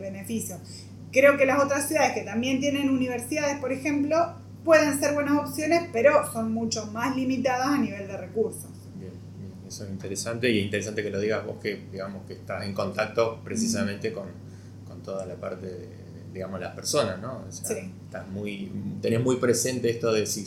beneficios. 0.00 0.60
Creo 1.12 1.36
que 1.36 1.44
las 1.44 1.62
otras 1.62 1.88
ciudades 1.88 2.12
que 2.12 2.22
también 2.22 2.60
tienen 2.60 2.88
universidades, 2.88 3.58
por 3.58 3.72
ejemplo, 3.72 4.16
pueden 4.64 4.98
ser 4.98 5.14
buenas 5.14 5.38
opciones, 5.38 5.88
pero 5.92 6.30
son 6.32 6.52
mucho 6.52 6.86
más 6.86 7.16
limitadas 7.16 7.68
a 7.68 7.78
nivel 7.78 8.06
de 8.06 8.16
recursos. 8.16 8.70
Bien, 8.96 9.12
eso 9.66 9.84
es 9.84 9.90
interesante 9.90 10.50
y 10.50 10.58
es 10.58 10.64
interesante 10.64 11.02
que 11.02 11.10
lo 11.10 11.20
digas 11.20 11.44
vos 11.44 11.56
que 11.60 11.86
digamos 11.90 12.26
que 12.26 12.34
estás 12.34 12.64
en 12.64 12.74
contacto 12.74 13.40
precisamente 13.44 14.12
con, 14.12 14.26
con, 14.86 15.02
toda 15.02 15.26
la 15.26 15.34
parte 15.34 15.66
de, 15.66 15.88
digamos 16.32 16.60
las 16.60 16.74
personas, 16.74 17.20
¿no? 17.20 17.44
sí. 17.50 17.74
estás 18.04 18.28
muy, 18.28 18.70
tenés 19.00 19.22
muy 19.22 19.36
presente 19.36 19.90
esto 19.90 20.12
de 20.12 20.26
si, 20.26 20.46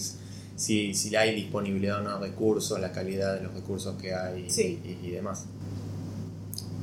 si, 0.56 0.94
si 0.94 1.16
hay 1.16 1.36
disponibilidad 1.36 2.00
o 2.00 2.04
no 2.04 2.20
de 2.20 2.30
recursos, 2.30 2.80
la 2.80 2.92
calidad 2.92 3.36
de 3.36 3.42
los 3.42 3.54
recursos 3.54 4.00
que 4.02 4.14
hay 4.14 4.48
y, 5.04 5.10
demás. 5.12 5.46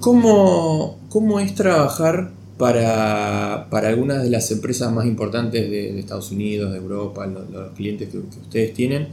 ¿Cómo, 0.00 0.98
¿Cómo 1.10 1.40
es 1.40 1.54
trabajar 1.54 2.32
para, 2.60 3.88
algunas 3.88 4.22
de 4.22 4.28
las 4.28 4.50
empresas 4.50 4.92
más 4.92 5.06
importantes 5.06 5.70
de, 5.70 5.98
Estados 5.98 6.30
Unidos, 6.30 6.72
de 6.72 6.76
Europa, 6.76 7.26
los, 7.26 7.72
clientes 7.72 8.10
que, 8.10 8.18
ustedes 8.18 8.74
tienen, 8.74 9.08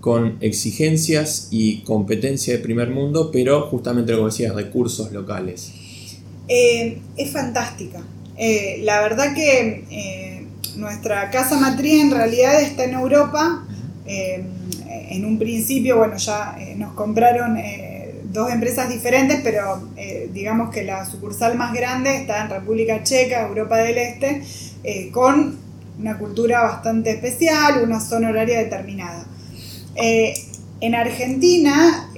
con 0.00 0.38
exigencias 0.40 1.48
y 1.50 1.80
competencia 1.80 2.54
de 2.54 2.60
primer 2.60 2.90
mundo, 2.90 3.30
pero 3.32 3.62
justamente 3.62 4.12
lo 4.12 4.18
que 4.18 4.24
decías, 4.26 4.54
recursos 4.54 5.10
locales. 5.10 5.72
Eh, 6.46 6.98
es 7.16 7.32
fantástica. 7.32 8.00
Eh, 8.36 8.80
la 8.84 9.00
verdad 9.00 9.34
que 9.34 9.84
eh, 9.90 10.46
nuestra 10.76 11.30
casa 11.30 11.58
matriz 11.58 12.00
en 12.00 12.12
realidad 12.12 12.62
está 12.62 12.84
en 12.84 12.94
Europa. 12.94 13.66
en 14.06 15.24
un 15.24 15.38
principio, 15.38 15.98
bueno, 15.98 16.16
ya 16.16 16.56
nos 16.76 16.92
compraron 16.94 17.58
dos 18.32 18.50
empresas 18.50 18.88
diferentes, 18.88 19.40
pero 19.42 19.88
eh, 19.96 20.28
digamos 20.32 20.70
que 20.70 20.84
la 20.84 21.04
sucursal 21.06 21.56
más 21.56 21.72
grande 21.72 22.16
está 22.16 22.44
en 22.44 22.50
República 22.50 23.02
Checa, 23.02 23.46
Europa 23.46 23.78
del 23.78 23.98
Este, 23.98 24.42
eh, 24.84 25.10
con 25.10 25.58
una 25.98 26.18
cultura 26.18 26.62
bastante 26.62 27.10
especial, 27.10 27.82
una 27.82 28.00
zona 28.00 28.28
horaria 28.28 28.58
determinada. 28.58 29.26
Eh, 29.96 30.34
en 30.80 30.94
Argentina, 30.94 32.08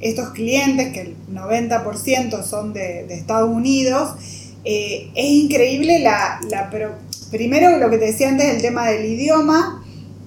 estos 0.00 0.32
clientes, 0.34 0.92
que 0.92 1.00
el 1.00 1.16
90% 1.32 2.42
son 2.42 2.74
de, 2.74 3.06
Estados 3.08 3.48
Unidos, 3.48 4.16
es 4.62 5.30
increíble 5.30 6.00
la, 6.00 6.38
la, 6.50 6.68
pero 6.68 6.94
primero 7.30 7.78
lo 7.78 7.88
que 7.88 7.96
te 7.96 8.04
decía 8.04 8.28
antes, 8.28 8.54
el 8.54 8.60
tema 8.60 8.86
del 8.90 9.06
idioma, 9.06 9.82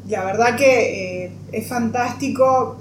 la 0.07 0.25
verdad 0.25 0.55
que 0.55 1.14
es 1.57 1.67
fantástico 1.67 2.77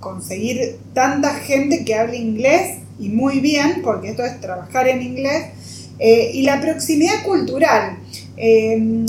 conseguir 0.00 0.78
tanta 0.94 1.34
gente 1.34 1.84
que 1.84 1.94
hable 1.94 2.16
inglés 2.16 2.78
y 2.98 3.08
muy 3.08 3.40
bien, 3.40 3.82
porque 3.82 4.10
esto 4.10 4.24
es 4.24 4.40
trabajar 4.40 4.88
en 4.88 5.02
inglés, 5.02 5.46
eh, 5.98 6.30
y 6.34 6.42
la 6.42 6.60
proximidad 6.60 7.22
cultural. 7.24 7.98
Eh, 8.36 9.06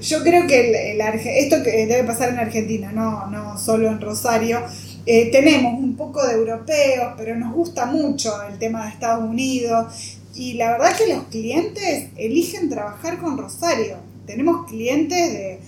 yo 0.00 0.22
creo 0.22 0.46
que 0.46 0.96
esto 1.38 1.62
que 1.62 1.86
debe 1.86 2.04
pasar 2.04 2.30
en 2.30 2.38
Argentina, 2.38 2.90
no, 2.92 3.26
no 3.28 3.58
solo 3.58 3.88
en 3.88 4.00
Rosario, 4.00 4.60
eh, 5.06 5.30
tenemos 5.30 5.74
un 5.78 5.96
poco 5.96 6.26
de 6.26 6.34
europeos, 6.34 7.14
pero 7.16 7.36
nos 7.36 7.52
gusta 7.54 7.86
mucho 7.86 8.32
el 8.50 8.58
tema 8.58 8.84
de 8.84 8.90
Estados 8.90 9.28
Unidos 9.28 10.18
y 10.34 10.54
la 10.54 10.72
verdad 10.72 10.96
que 10.96 11.12
los 11.12 11.24
clientes 11.24 12.08
eligen 12.16 12.68
trabajar 12.68 13.18
con 13.18 13.38
Rosario. 13.38 13.96
Tenemos 14.26 14.66
clientes 14.68 15.60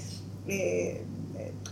de, 0.46 1.03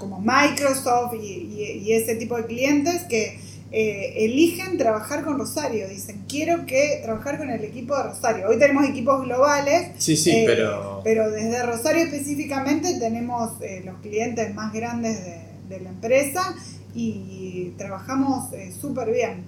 como 0.02 0.20
Microsoft 0.20 1.14
y, 1.14 1.92
ese 1.92 2.16
tipo 2.16 2.36
de 2.36 2.46
clientes 2.46 3.02
que 3.04 3.38
eh, 3.70 4.24
eligen 4.24 4.76
trabajar 4.76 5.24
con 5.24 5.38
Rosario. 5.38 5.88
Dicen, 5.88 6.24
quiero 6.28 6.66
que 6.66 7.00
trabajar 7.02 7.38
con 7.38 7.50
el 7.50 7.62
equipo 7.62 7.96
de 7.96 8.02
Rosario. 8.02 8.48
Hoy 8.48 8.58
tenemos 8.58 8.84
equipos 8.84 9.24
globales. 9.24 9.92
Sí, 9.98 10.16
sí, 10.16 10.30
eh, 10.32 10.44
pero... 10.46 11.00
Pero 11.04 11.30
desde 11.30 11.62
Rosario 11.62 12.02
específicamente 12.02 12.98
tenemos 12.98 13.52
eh, 13.60 13.82
los 13.84 13.96
clientes 14.00 14.52
más 14.54 14.72
grandes 14.72 15.24
de, 15.24 15.38
de 15.68 15.80
la 15.80 15.90
empresa 15.90 16.54
y 16.94 17.72
trabajamos 17.78 18.50
súper 18.78 19.10
bien, 19.12 19.44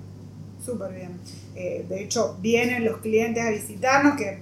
súper 0.65 0.95
bien. 0.95 1.19
de 1.55 2.03
hecho, 2.03 2.39
vienen 2.41 2.85
los 2.85 2.99
clientes 2.99 3.45
a 3.45 3.51
visitarnos 3.51 4.17
que 4.17 4.39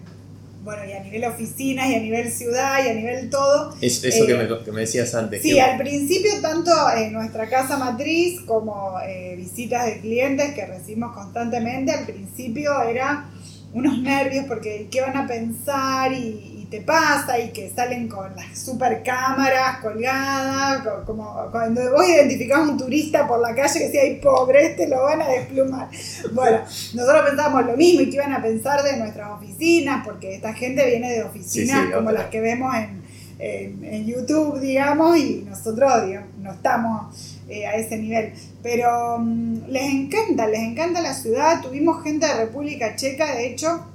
bueno, 0.63 0.85
y 0.85 0.93
a 0.93 1.01
nivel 1.01 1.25
oficinas, 1.25 1.89
y 1.91 1.95
a 1.97 2.01
nivel 2.01 2.31
ciudad, 2.31 2.85
y 2.85 2.89
a 2.89 2.95
nivel 2.95 3.31
todo. 3.31 3.75
Es, 3.81 4.05
eso 4.05 4.27
que, 4.27 4.35
me, 4.35 4.45
eh, 4.45 4.59
que, 4.65 4.73
me, 4.73 4.81
decías 4.83 5.15
antes. 5.15 5.43
Sí, 5.43 5.59
al 5.59 5.77
principio 5.77 6.31
tanto 6.41 6.71
en 6.97 7.13
nuestra 7.13 7.49
casa 7.49 7.77
matriz 7.77 8.41
como 8.43 8.99
eh, 9.01 9.35
visitas 9.37 9.87
de 9.87 10.01
clientes 10.01 10.55
que 10.55 10.67
recibimos 10.67 11.15
constantemente, 11.15 11.93
al 11.93 12.05
principio 12.05 12.81
era 12.83 13.29
unos 13.75 13.99
nervios 13.99 14.45
porque 14.47 14.89
qué 14.91 15.01
van 15.01 15.17
a 15.17 15.27
pensar 15.27 16.13
y, 16.13 16.62
te 16.73 16.81
pasa 16.81 17.39
y 17.39 17.51
que 17.51 17.69
salen 17.69 18.09
con 18.09 18.35
las 18.35 18.59
super 18.59 19.03
cámaras 19.03 19.77
colgadas, 19.83 20.83
como 21.05 21.31
cuando 21.51 21.83
vos 21.93 22.09
identificás 22.09 22.67
un 22.67 22.79
turista 22.79 23.29
por 23.29 23.41
la 23.41 23.55
calle 23.55 23.79
que 23.79 23.85
decía, 23.85 24.01
ay 24.01 24.21
pobre, 24.23 24.69
este 24.69 24.89
lo 24.89 25.03
van 25.03 25.21
a 25.21 25.29
desplumar. 25.29 25.91
Bueno, 26.33 26.61
nosotros 26.95 27.29
pensábamos 27.29 27.67
lo 27.67 27.77
mismo 27.77 28.01
y 28.01 28.07
que 28.09 28.17
iban 28.17 28.33
a 28.33 28.41
pensar 28.41 28.83
de 28.83 28.97
nuestras 28.97 29.33
oficinas, 29.33 30.03
porque 30.03 30.35
esta 30.35 30.55
gente 30.55 30.87
viene 30.87 31.13
de 31.13 31.23
oficinas 31.25 31.93
como 31.93 32.11
las 32.11 32.29
que 32.29 32.41
vemos 32.41 32.75
en, 32.75 33.85
en, 33.85 34.07
YouTube, 34.07 34.59
digamos, 34.59 35.19
y 35.19 35.45
nosotros 35.47 35.93
no 36.39 36.53
estamos 36.53 37.39
eh, 37.51 37.67
a 37.67 37.75
ese 37.75 37.99
nivel. 37.99 38.33
Pero 38.63 39.19
mm, 39.19 39.67
les 39.69 39.93
encanta, 39.93 40.47
les 40.47 40.61
encanta 40.61 41.03
la 41.03 41.13
ciudad. 41.13 41.61
Tuvimos 41.61 42.03
gente 42.03 42.27
de 42.27 42.35
República 42.47 42.97
Checa, 42.97 43.35
de 43.35 43.49
hecho, 43.49 43.92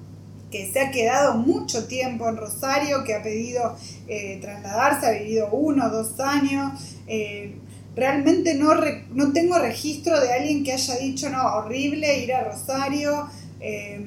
que 0.51 0.71
se 0.71 0.79
ha 0.79 0.91
quedado 0.91 1.35
mucho 1.35 1.87
tiempo 1.87 2.27
en 2.29 2.37
Rosario, 2.37 3.03
que 3.03 3.15
ha 3.15 3.23
pedido 3.23 3.75
eh, 4.07 4.39
trasladarse, 4.41 5.07
ha 5.07 5.11
vivido 5.11 5.49
uno 5.51 5.87
o 5.87 5.89
dos 5.89 6.19
años. 6.19 6.97
Eh, 7.07 7.55
realmente 7.95 8.53
no, 8.53 8.73
no 9.13 9.33
tengo 9.33 9.59
registro 9.59 10.19
de 10.19 10.31
alguien 10.31 10.63
que 10.63 10.73
haya 10.73 10.95
dicho, 10.97 11.29
no, 11.29 11.43
horrible 11.55 12.19
ir 12.19 12.33
a 12.33 12.43
Rosario. 12.43 13.27
Eh, 13.59 14.05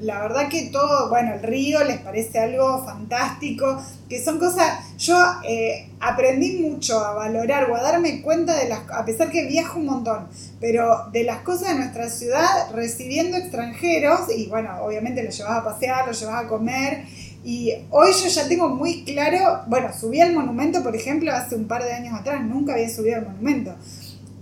la 0.00 0.20
verdad 0.20 0.48
que 0.48 0.66
todo, 0.66 1.08
bueno, 1.08 1.34
el 1.34 1.42
río 1.42 1.82
les 1.84 1.98
parece 1.98 2.38
algo 2.38 2.84
fantástico, 2.84 3.80
que 4.08 4.22
son 4.22 4.38
cosas, 4.38 4.96
yo 4.98 5.16
eh, 5.48 5.90
aprendí 6.00 6.58
mucho 6.58 6.98
a 6.98 7.14
valorar 7.14 7.70
o 7.70 7.76
a 7.76 7.82
darme 7.82 8.22
cuenta 8.22 8.56
de 8.56 8.68
las, 8.68 8.80
a 8.90 9.04
pesar 9.04 9.30
que 9.30 9.46
viajo 9.46 9.78
un 9.78 9.86
montón, 9.86 10.28
pero 10.60 11.08
de 11.12 11.24
las 11.24 11.40
cosas 11.40 11.70
de 11.70 11.74
nuestra 11.76 12.08
ciudad 12.08 12.70
recibiendo 12.72 13.36
extranjeros 13.36 14.20
y 14.34 14.46
bueno, 14.46 14.70
obviamente 14.82 15.22
los 15.22 15.36
llevas 15.36 15.58
a 15.58 15.64
pasear, 15.64 16.06
los 16.06 16.20
llevas 16.20 16.44
a 16.44 16.48
comer. 16.48 17.04
Y 17.44 17.72
hoy 17.90 18.10
yo 18.12 18.28
ya 18.28 18.48
tengo 18.48 18.68
muy 18.68 19.04
claro, 19.04 19.62
bueno, 19.68 19.90
subí 19.98 20.20
al 20.20 20.34
monumento, 20.34 20.82
por 20.82 20.94
ejemplo, 20.96 21.32
hace 21.32 21.54
un 21.54 21.68
par 21.68 21.84
de 21.84 21.92
años 21.92 22.18
atrás, 22.18 22.42
nunca 22.42 22.74
había 22.74 22.90
subido 22.90 23.16
al 23.16 23.26
monumento 23.26 23.74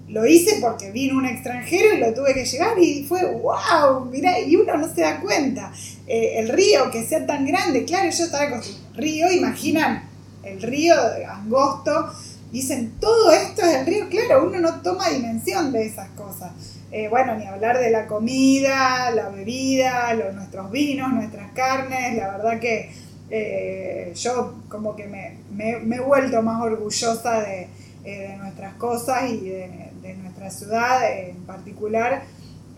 lo 0.09 0.25
hice 0.25 0.59
porque 0.61 0.93
vino 0.93 1.19
un 1.19 1.27
extranjero 1.27 1.95
y 1.95 1.99
lo 1.99 2.15
tuve 2.15 2.33
que 2.33 2.45
llegar 2.45 2.79
y 2.79 3.05
fue 3.05 3.25
wow, 3.25 4.05
mirá, 4.05 4.39
y 4.39 4.55
uno 4.57 4.77
no 4.77 4.93
se 4.93 5.01
da 5.01 5.21
cuenta. 5.21 5.73
Eh, 6.07 6.35
el 6.39 6.49
río 6.49 6.91
que 6.91 7.05
sea 7.05 7.27
tan 7.27 7.47
grande, 7.47 7.85
claro, 7.85 8.11
yo 8.11 8.25
estaba 8.25 8.51
con 8.51 8.61
río, 8.95 9.31
imaginan 9.31 10.09
el 10.45 10.63
río 10.63 10.95
angosto, 11.29 12.13
dicen 12.53 12.93
todo 13.01 13.33
esto 13.33 13.63
es 13.63 13.75
el 13.77 13.87
río, 13.87 14.09
claro, 14.09 14.47
uno 14.47 14.61
no 14.61 14.81
toma 14.81 15.09
dimensión 15.09 15.73
de 15.73 15.87
esas 15.87 16.09
cosas. 16.11 16.53
Eh, 16.93 17.09
bueno, 17.09 17.35
ni 17.35 17.45
hablar 17.45 17.79
de 17.79 17.91
la 17.91 18.07
comida, 18.07 19.11
la 19.11 19.29
bebida, 19.31 20.15
nuestros 20.33 20.71
vinos, 20.71 21.13
nuestras 21.13 21.51
carnes, 21.51 22.17
la 22.17 22.37
verdad 22.37 22.61
que 22.61 22.93
eh, 23.29 24.13
yo 24.15 24.55
como 24.69 24.95
que 24.95 25.09
me, 25.09 25.39
me, 25.51 25.97
he 25.97 26.01
vuelto 26.01 26.41
más 26.43 26.63
orgullosa 26.63 27.41
de, 27.41 27.67
de 28.05 28.37
nuestras 28.37 28.75
cosas 28.75 29.29
y 29.29 29.49
de, 29.49 29.86
de 30.07 30.15
nuestra 30.15 30.51
ciudad 30.51 31.19
en 31.19 31.45
particular 31.45 32.23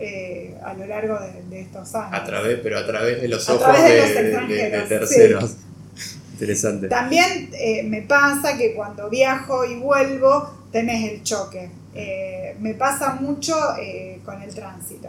eh, 0.01 0.57
a 0.62 0.75
lo 0.75 0.87
largo 0.87 1.19
de, 1.51 1.61
estos 1.61 1.93
años. 1.97 2.21
A 2.21 2.25
través, 2.25 2.61
pero 2.62 2.79
a 2.79 2.87
través 2.87 3.21
de 3.21 3.27
los 3.27 3.49
ojos 3.49 3.67
de, 3.83 4.85
terceros. 4.88 5.57
Interesante. 6.35 6.87
También 6.87 7.51
eh, 7.53 7.83
me 7.83 8.03
pasa 8.03 8.57
que 8.57 8.75
cuando 8.75 9.11
viajo 9.11 9.64
y 9.64 9.75
vuelvo 9.75 10.51
tenés 10.71 11.11
el 11.11 11.23
choque. 11.25 11.69
Eh, 11.97 12.55
me 12.61 12.75
pasa 12.75 13.14
mucho 13.14 13.57
con 14.25 14.41
el 14.41 14.55
tránsito. 14.55 15.09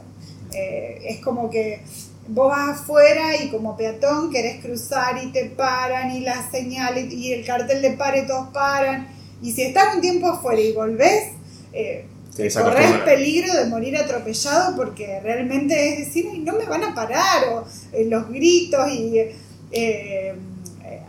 es 0.51 1.19
como 1.19 1.51
que 1.51 1.81
vos 2.27 2.49
vas 2.49 2.81
afuera 2.81 3.35
y 3.43 3.49
como 3.49 3.77
peatón 3.77 4.31
querés 4.31 4.59
cruzar 4.63 5.23
y 5.23 5.31
te 5.31 5.45
paran 5.45 6.09
y 6.15 6.21
las 6.21 6.49
señales 6.49 7.13
y 7.13 7.31
el 7.33 7.45
cartel 7.45 7.83
de 7.83 7.91
pare 7.91 8.23
todos 8.23 8.49
paran. 8.49 9.07
Y 9.43 9.51
si 9.51 9.61
estás 9.61 9.93
un 9.93 10.01
tiempo 10.01 10.27
afuera 10.27 10.59
y 10.59 10.73
volvés, 10.73 11.33
eh, 11.73 12.05
corres 12.47 13.01
peligro 13.03 13.53
de 13.53 13.65
morir 13.65 13.97
atropellado 13.97 14.75
porque 14.75 15.19
realmente 15.21 15.93
es 15.93 16.07
decir, 16.07 16.25
no 16.39 16.53
me 16.53 16.65
van 16.65 16.83
a 16.83 16.95
parar, 16.95 17.49
o 17.51 17.65
eh, 17.91 18.05
los 18.05 18.29
gritos 18.29 18.89
y 18.91 19.19
eh, 19.19 19.35
eh, 19.71 20.33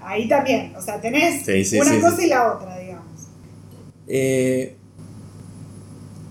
ahí 0.02 0.28
también, 0.28 0.74
o 0.76 0.82
sea, 0.82 1.00
tenés 1.00 1.46
una 1.72 2.00
cosa 2.00 2.24
y 2.24 2.28
la 2.28 2.52
otra, 2.52 2.78
digamos. 2.78 3.00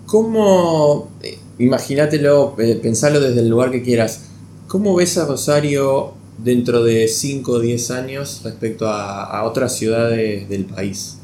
¿Cómo, 0.06 1.12
imagínatelo, 1.60 2.56
pensalo 2.82 3.20
desde 3.20 3.42
el 3.42 3.50
lugar 3.50 3.72
que 3.72 3.84
quieras, 3.84 4.24
¿cómo 4.68 4.96
ves 4.96 5.18
a 5.20 5.26
Rosario 5.26 6.13
dentro 6.39 6.84
de 6.84 7.08
5 7.08 7.52
o 7.52 7.60
10 7.60 7.92
años 7.92 8.42
respecto 8.44 8.88
a 8.88 9.44
otras 9.44 9.78
ciudades 9.78 10.50
del 10.50 10.65
país? 10.65 11.18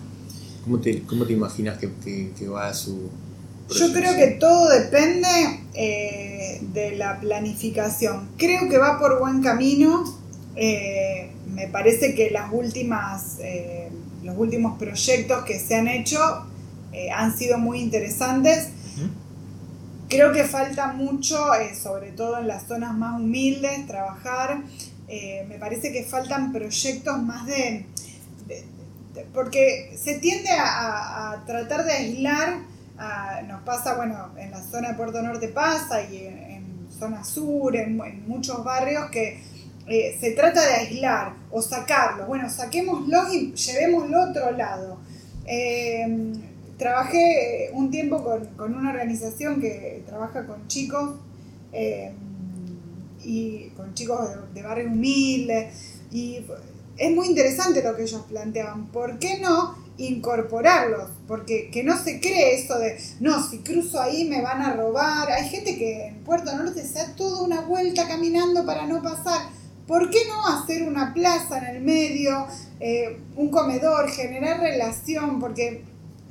¿Cómo 0.66 0.80
te, 0.80 1.04
cómo 1.04 1.26
te 1.26 1.34
imaginas 1.34 1.78
que, 1.78 1.92
que, 2.36 2.48
va 2.48 2.70
a 2.70 2.74
su... 2.74 3.12
Yo 3.70 3.94
creo 3.94 4.16
que 4.16 4.38
todo 4.40 4.68
depende 4.70 5.28
eh, 5.76 6.60
de 6.74 6.96
la 6.96 7.20
planificación. 7.20 8.30
Creo 8.36 8.68
que 8.68 8.80
va 8.80 9.00
por 9.00 9.20
buen 9.20 9.44
camino. 9.44 10.04
Eh, 10.56 11.30
me 11.54 11.68
parece 11.68 12.16
que 12.16 12.32
las 12.32 12.52
últimas, 12.52 13.38
eh, 13.42 13.90
los 14.24 14.36
últimos 14.36 14.80
proyectos 14.80 15.44
que 15.46 15.60
se 15.60 15.76
han 15.76 15.88
hecho 15.88 16.20
han 17.14 17.38
sido 17.38 17.60
muy 17.60 17.80
interesantes. 17.80 18.70
Creo 20.10 20.32
que 20.32 20.46
falta 20.46 20.94
mucho, 20.94 21.38
sobre 21.80 22.12
todo 22.12 22.40
en 22.40 22.48
las 22.48 22.68
zonas 22.68 22.96
más 22.96 23.20
humildes, 23.20 23.86
trabajar. 23.86 24.64
me 25.08 25.58
parece 25.60 25.92
que 25.92 26.04
faltan 26.04 26.54
proyectos 26.54 27.22
más 27.22 27.46
de 27.46 27.86
porque 29.34 29.96
se 29.98 30.20
tiende 30.20 30.50
a, 30.52 31.44
tratar 31.46 31.86
de 31.86 31.92
aislar, 31.92 32.60
nos 33.48 33.62
pasa, 33.64 33.96
bueno, 33.96 34.32
en 34.38 34.52
la 34.52 34.62
zona 34.62 34.90
de 34.90 34.94
Puerto 34.96 35.22
Norte 35.22 35.48
pasa 35.50 36.02
y 36.04 36.26
en, 36.26 36.88
zona 36.90 37.24
sur, 37.24 37.76
en, 37.76 37.98
muchos 38.28 38.64
barrios 38.64 39.10
que 39.10 39.42
eh, 39.88 40.18
se 40.20 40.32
trata 40.32 40.66
de 40.66 40.74
aislar 40.76 41.34
o 41.52 41.62
sacarlo. 41.62 42.26
Bueno, 42.26 42.50
saquémoslo 42.50 43.34
y 43.34 43.54
llevémoslo 43.54 44.18
a 44.18 44.30
otro 44.30 44.52
lado. 44.52 45.00
Eh, 45.46 46.34
trabajé 46.78 47.70
un 47.74 47.92
tiempo 47.92 48.24
con, 48.24 48.74
una 48.74 48.90
organización 48.90 49.62
que 49.62 50.04
trabaja 50.06 50.46
con 50.46 50.68
chicos 50.68 51.16
eh, 51.72 52.14
y 53.24 53.70
con 53.76 53.94
chicos 53.94 54.30
de, 54.30 54.62
de 54.62 54.68
barrios 54.68 54.92
humildes 54.92 56.02
y 56.12 56.46
es 56.98 57.12
muy 57.14 57.28
interesante 57.28 57.84
lo 57.84 57.96
que 57.96 58.04
ellos 58.04 58.24
planteaban. 58.30 58.88
¿Por 58.88 59.20
qué 59.20 59.40
no 59.40 59.76
incorporarlos? 59.98 61.10
Porque 61.28 61.70
que 61.72 61.84
no 61.84 61.98
se 61.98 62.20
cree 62.20 62.56
eso 62.56 62.78
de, 62.80 62.98
no, 63.20 63.42
si 63.48 63.60
cruzo 63.60 64.02
ahí 64.02 64.26
me 64.26 64.42
van 64.42 64.62
a 64.62 64.74
robar. 64.74 65.32
Hay 65.32 65.50
gente 65.50 65.78
que 65.78 66.08
en 66.08 66.24
Puerto 66.24 66.56
Norte 66.56 66.86
se 66.86 66.94
da 66.94 67.16
toda 67.16 67.42
una 67.42 67.62
vuelta 67.62 68.08
caminando 68.08 68.66
para 68.66 68.86
no 68.86 69.02
pasar. 69.02 69.50
¿Por 69.88 70.10
qué 70.10 70.20
no 70.28 70.48
hacer 70.48 70.84
una 70.84 71.14
plaza 71.14 71.60
en 71.60 71.76
el 71.76 71.82
medio, 71.84 72.48
eh, 72.80 73.20
un 73.36 73.50
comedor, 73.50 74.10
generar 74.10 74.60
relación? 74.60 75.40
Porque 75.40 75.84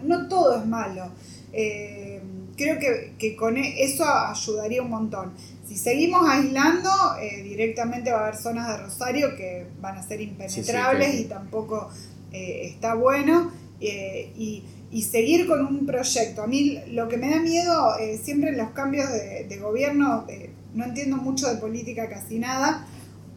no 0.02 0.28
todo 0.28 0.58
es 0.58 0.66
malo. 0.66 1.10
Eh, 1.52 2.20
creo 2.56 2.78
que, 2.78 3.14
que, 3.18 3.36
con 3.36 3.56
e, 3.56 3.84
eso 3.84 4.04
ayudaría 4.04 4.82
un 4.82 4.90
montón. 4.90 5.32
Si 5.66 5.76
seguimos 5.76 6.28
aislando, 6.28 6.90
eh, 7.20 7.42
directamente 7.42 8.10
va 8.10 8.18
a 8.18 8.22
haber 8.24 8.36
zonas 8.36 8.68
de 8.68 8.84
Rosario 8.84 9.34
que 9.36 9.66
van 9.80 9.96
a 9.96 10.02
ser 10.06 10.20
impenetrables 10.20 11.20
y 11.20 11.24
tampoco 11.24 11.90
eh, 12.32 12.62
está 12.64 12.94
bueno. 12.94 13.50
Eh, 13.80 14.32
y, 14.36 14.64
seguir 15.10 15.48
con 15.48 15.60
un 15.60 15.86
proyecto. 15.86 16.42
A 16.42 16.46
mí 16.46 16.78
lo 16.92 17.08
que 17.08 17.16
me 17.16 17.28
da 17.28 17.40
miedo 17.40 17.96
siempre 18.22 18.50
en 18.50 18.58
los 18.58 18.70
cambios 18.70 19.10
de, 19.10 19.44
de 19.44 19.56
gobierno, 19.58 20.24
no 20.72 20.84
entiendo 20.84 21.16
mucho 21.16 21.52
de 21.52 21.56
política 21.56 22.08
casi 22.08 22.38
nada, 22.38 22.86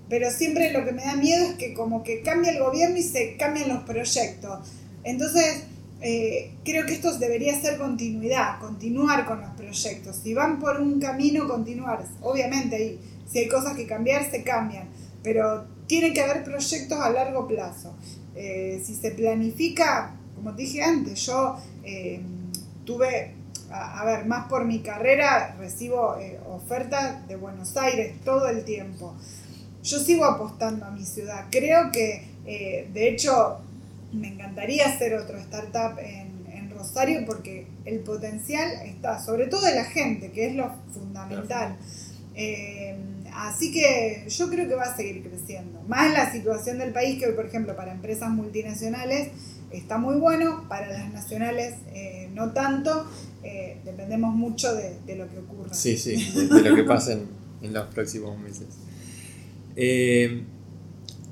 pero 0.08 0.30
siempre 0.30 0.72
lo 0.72 0.86
que 0.86 0.92
me 0.92 1.04
da 1.04 1.16
miedo 1.16 1.44
es 1.46 1.56
que 1.56 1.74
como 1.74 2.04
que 2.04 2.22
cambia 2.22 2.52
el 2.52 2.60
gobierno 2.60 2.98
y 2.98 3.04
se 3.04 3.38
cambian 3.38 3.70
los 3.70 3.84
proyectos. 3.84 4.60
Entonces, 5.04 5.64
eh, 6.00 6.52
creo 6.64 6.86
que 6.86 6.94
esto 6.94 7.18
debería 7.18 7.60
ser 7.60 7.78
continuidad, 7.78 8.60
continuar 8.60 9.26
con 9.26 9.42
los 9.42 9.50
proyectos. 9.52 10.18
Si 10.18 10.34
van 10.34 10.60
por 10.60 10.80
un 10.80 11.00
camino, 11.00 11.48
continuar. 11.48 12.04
Obviamente, 12.22 13.00
si 13.30 13.40
hay 13.40 13.48
cosas 13.48 13.76
que 13.76 13.88
cambiar, 13.88 14.30
se 14.30 14.44
cambian, 14.44 14.90
pero 15.24 15.66
tiene 15.88 16.14
que 16.14 16.22
haber 16.22 16.44
proyectos 16.44 17.00
a 17.00 17.10
largo 17.10 17.48
plazo. 17.48 17.96
Eh, 18.36 18.82
si 18.86 18.94
se 18.96 19.12
planifica, 19.12 20.16
como 20.36 20.52
dije 20.52 20.84
antes, 20.84 21.26
yo 21.26 21.58
eh, 21.84 22.22
tuve, 22.86 23.34
a, 23.72 24.06
ver, 24.06 24.26
más 24.26 24.48
por 24.48 24.66
mi 24.66 24.80
carrera, 24.80 25.56
recibo 25.58 26.16
ofertas 26.48 27.28
de 27.28 27.36
Buenos 27.38 27.76
Aires 27.76 28.14
todo 28.24 28.48
el 28.50 28.64
tiempo. 28.64 29.16
Yo 29.82 30.00
sigo 30.00 30.26
apostando 30.26 30.86
a 30.86 30.92
mi 30.92 31.04
ciudad. 31.04 31.46
Creo 31.50 31.92
que, 31.92 32.28
de 32.46 33.10
hecho, 33.10 33.62
me 34.14 34.30
encantaría 34.30 34.88
hacer 34.88 35.14
otro 35.16 35.38
startup 35.38 36.00
en, 36.00 36.38
Rosario 36.78 37.26
porque 37.26 37.66
el 37.86 38.02
potencial 38.02 38.70
está, 38.86 39.20
sobre 39.20 39.48
todo 39.48 39.62
de 39.62 39.74
la 39.74 39.86
gente, 39.86 40.32
que 40.32 40.46
es 40.46 40.56
lo 40.56 40.72
fundamental. 40.94 41.76
Eh, 42.36 42.96
así 43.34 43.72
que 43.72 44.26
yo 44.30 44.48
creo 44.48 44.68
que 44.68 44.76
va 44.76 44.84
a 44.84 44.96
seguir 44.96 45.28
creciendo. 45.28 45.82
Más 45.88 46.14
la 46.14 46.32
situación 46.32 46.78
del 46.78 46.94
país 46.94 47.18
que 47.18 47.26
hoy, 47.26 47.34
por 47.34 47.48
ejemplo, 47.48 47.76
para 47.76 47.94
empresas 47.94 48.30
multinacionales 48.30 49.30
está 49.72 49.98
muy 49.98 50.18
bueno, 50.18 50.68
para 50.70 50.86
las 50.86 51.12
nacionales 51.12 51.74
eh, 51.96 52.30
no 52.36 52.54
tanto. 52.54 53.10
Eh, 53.42 53.80
dependemos 53.84 54.36
mucho 54.36 54.72
de, 54.76 55.16
lo 55.16 55.28
que 55.32 55.40
ocurra. 55.40 55.74
Sí, 55.74 55.98
sí, 55.98 56.32
de, 56.48 56.62
lo 56.62 56.76
que 56.76 56.84
pase 56.84 57.14
en, 57.14 57.28
en, 57.64 57.74
los 57.74 57.88
próximos 57.88 58.38
meses. 58.40 58.68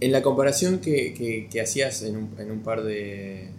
En 0.02 0.12
la 0.12 0.22
comparación 0.22 0.80
que, 0.80 1.50
hacías 1.62 2.04
en 2.04 2.18
un, 2.18 2.64
par 2.64 2.84
de, 2.84 3.52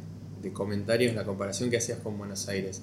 comentarios, 0.52 1.14
la 1.14 1.24
comparación 1.24 1.70
que 1.70 1.78
hacías 1.78 1.98
con 2.00 2.18
Buenos 2.18 2.48
Aires, 2.48 2.82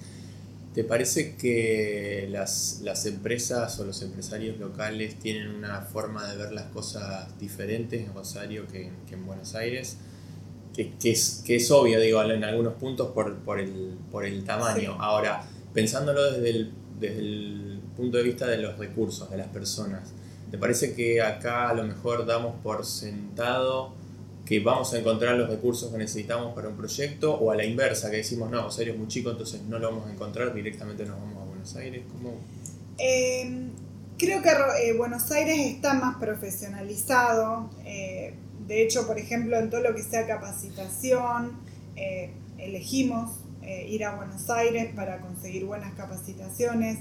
¿te 0.74 0.84
parece 0.84 1.36
que 1.36 2.28
las, 2.32 3.06
empresas 3.06 3.80
o 3.80 3.86
los 3.86 4.02
empresarios 4.02 4.58
locales 4.58 5.20
tienen 5.20 5.50
una 5.50 5.82
forma 5.82 6.28
de 6.30 6.38
ver 6.38 6.52
las 6.52 6.66
cosas 6.66 7.38
diferentes 7.40 8.06
en 8.06 8.14
Rosario 8.14 8.68
que, 8.68 8.90
en 9.12 9.26
Buenos 9.26 9.54
Aires? 9.54 9.98
Que, 10.74 10.92
es, 11.04 11.44
que 11.46 11.58
es 11.58 11.70
obvio, 11.70 12.00
digo, 12.00 12.24
en 12.24 12.44
algunos 12.44 12.74
puntos 12.74 13.12
por, 13.12 13.60
el, 13.60 14.44
tamaño. 14.46 14.98
Ahora, 15.00 15.48
pensándolo 15.76 16.32
desde 16.32 16.50
el, 16.50 16.72
desde 17.00 17.20
el 17.20 17.82
punto 17.96 18.18
de 18.18 18.24
vista 18.24 18.48
de 18.48 18.58
los 18.58 18.80
recursos, 18.80 19.30
de 19.30 19.38
las 19.38 19.50
personas, 19.50 20.12
¿Te 20.54 20.60
parece 20.60 20.94
que 20.94 21.20
acá 21.20 21.68
a 21.68 21.74
lo 21.74 21.84
mejor 21.84 22.28
damos 22.28 22.54
por 22.62 22.86
sentado 22.86 23.92
que 24.46 24.60
vamos 24.60 24.94
a 24.94 25.00
encontrar 25.00 25.36
los 25.36 25.50
recursos 25.50 25.92
que 25.92 25.98
necesitamos 25.98 26.54
para 26.54 26.68
un 26.70 26.78
proyecto 26.78 27.34
o 27.34 27.50
a 27.50 27.56
la 27.56 27.66
inversa, 27.66 28.12
que 28.12 28.18
decimos, 28.18 28.52
no, 28.52 28.62
Rosario 28.62 28.94
es 28.94 29.00
muy 29.00 29.08
chico, 29.08 29.32
entonces 29.32 29.64
no 29.64 29.80
lo 29.80 29.90
vamos 29.90 30.08
a 30.08 30.14
encontrar, 30.14 30.54
directamente 30.54 31.06
nos 31.06 31.18
vamos 31.18 31.42
a 31.42 31.46
Buenos 31.46 31.76
Aires? 31.76 32.04
¿Cómo? 32.12 32.36
Eh, 33.00 33.68
creo 34.20 34.44
que 34.44 34.50
eh, 34.50 34.94
Buenos 34.96 35.32
Aires 35.32 35.58
está 35.58 35.96
más 35.96 36.18
profesionalizado. 36.18 37.72
Eh, 37.84 38.36
de 38.68 38.84
hecho, 38.84 39.08
por 39.08 39.18
ejemplo, 39.18 39.58
en 39.58 39.72
todo 39.72 39.82
lo 39.82 39.96
que 39.96 40.04
sea 40.04 40.28
capacitación, 40.28 41.54
elegimos 42.60 43.32
ir 43.88 44.06
a 44.06 44.16
Buenos 44.16 44.48
Aires 44.52 44.94
para 44.96 45.20
conseguir 45.20 45.66
buenas 45.66 45.96
capacitaciones. 45.96 47.00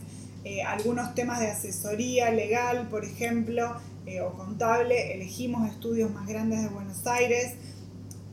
Algunos 0.67 1.15
temas 1.15 1.41
de 1.41 1.49
asesoría 1.49 2.31
legal, 2.31 2.89
por 2.89 3.05
ejemplo, 3.05 3.77
o 4.25 4.33
contable, 4.33 5.15
elegimos 5.15 5.71
estudios 5.71 6.11
más 6.11 6.27
grandes 6.27 6.63
de 6.63 6.69
Buenos 6.69 7.07
Aires. 7.07 7.55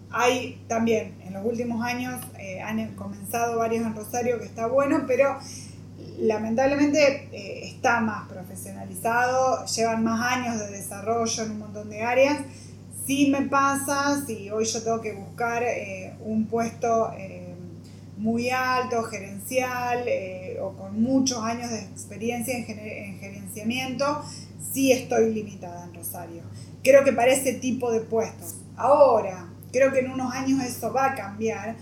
Hay 0.10 0.60
también, 0.67 1.22
en 1.24 1.34
los 1.34 1.45
últimos 1.45 1.86
años, 1.86 2.19
han 2.65 2.95
comenzado 2.95 3.60
varios 3.60 3.86
en 3.86 3.95
Rosario 3.95 4.39
que 4.39 4.45
está 4.45 4.65
bueno, 4.65 5.04
pero 5.08 5.38
lamentablemente 6.19 7.30
eh, 7.32 7.62
está 7.63 8.02
más 8.02 8.28
profesionalizado, 8.28 9.65
llevan 9.65 10.04
más 10.04 10.38
años 10.38 10.60
de 10.60 10.69
desarrollo 10.72 11.43
en 11.43 11.52
un 11.52 11.60
montón 11.60 11.89
de 11.89 12.02
áreas. 12.02 12.39
Si 13.06 13.32
me 13.32 13.43
pasa, 13.43 14.24
si 14.26 14.50
hoy 14.52 14.65
yo 14.65 14.84
tengo 14.84 15.02
que 15.02 15.13
buscar 15.13 15.63
eh, 15.63 16.13
un 16.19 16.45
puesto 16.48 17.12
eh, 17.17 17.56
muy 18.17 18.50
alto, 18.50 19.04
gerencial 19.04 20.04
o 20.62 20.76
con 20.76 21.02
muchos 21.02 21.39
años 21.43 21.69
de 21.69 21.80
experiencia 21.80 22.58
en, 22.58 22.69
en 22.69 23.19
gerenciamiento, 23.19 24.24
sí 24.72 24.91
estoy 24.91 25.34
limitada 25.34 25.86
en 25.86 25.93
Rosario. 25.93 26.43
Creo 26.84 27.04
que 27.04 27.13
para 27.13 27.32
ese 27.32 27.54
tipo 27.54 27.91
de 27.91 28.02
puestos. 28.02 28.56
Ahora, 28.76 29.50
creo 29.72 29.91
que 29.91 30.00
en 30.00 30.12
unos 30.12 30.34
años 30.34 30.63
eso 30.63 30.93
va 30.93 31.08
a 31.08 31.15
cambiar. 31.15 31.76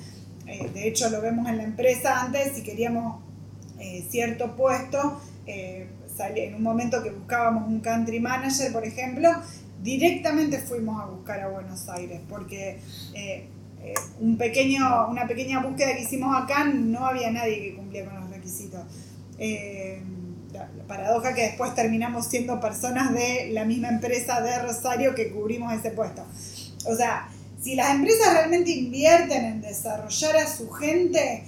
de 0.46 0.88
hecho, 0.88 1.10
lo 1.10 1.22
vemos 1.22 1.48
en 1.50 1.58
la 1.58 1.64
empresa 1.64 2.22
antes, 2.22 2.56
si 2.56 2.64
queríamos 2.64 3.22
eh, 3.80 4.04
cierto 4.10 4.56
puesto, 4.56 5.22
eh, 5.46 5.88
en 6.20 6.56
un 6.56 6.64
momento 6.64 7.04
que 7.04 7.12
buscábamos 7.12 7.68
un 7.68 7.80
country 7.80 8.20
manager, 8.20 8.74
por 8.74 8.84
ejemplo, 8.84 9.30
directamente 9.84 10.58
fuimos 10.58 11.00
a 11.00 11.06
buscar 11.06 11.40
a 11.42 11.50
Buenos 11.50 11.88
Aires, 11.90 12.20
porque 12.28 12.80
eh, 13.14 13.48
un 14.20 14.36
pequeño, 14.36 15.10
una 15.10 15.28
pequeña 15.28 15.62
búsqueda 15.62 15.96
que 15.96 16.02
hicimos 16.02 16.36
acá 16.36 16.64
no 16.64 17.06
había 17.06 17.30
nadie 17.30 17.62
que 17.62 17.76
cumplía 17.76 18.06
con 18.06 18.20
los 18.20 18.27
requisitos. 18.48 18.82
La, 20.54 20.68
paradoja 20.88 21.34
que 21.34 21.42
después 21.42 21.76
terminamos 21.76 22.28
siendo 22.28 22.60
personas 22.60 23.14
de 23.14 23.50
la 23.52 23.66
misma 23.66 23.90
empresa 23.90 24.40
de 24.42 24.58
Rosario 24.60 25.14
que 25.14 25.32
cubrimos 25.32 25.74
ese 25.74 25.92
puesto. 25.92 26.24
O 26.86 26.96
sea, 26.96 27.28
si 27.62 27.76
las 27.76 27.94
empresas 27.94 28.34
realmente 28.34 28.72
invierten 28.72 29.44
en 29.44 29.62
desarrollar 29.62 30.38
a 30.38 30.48
su 30.48 30.70
gente, 30.72 31.44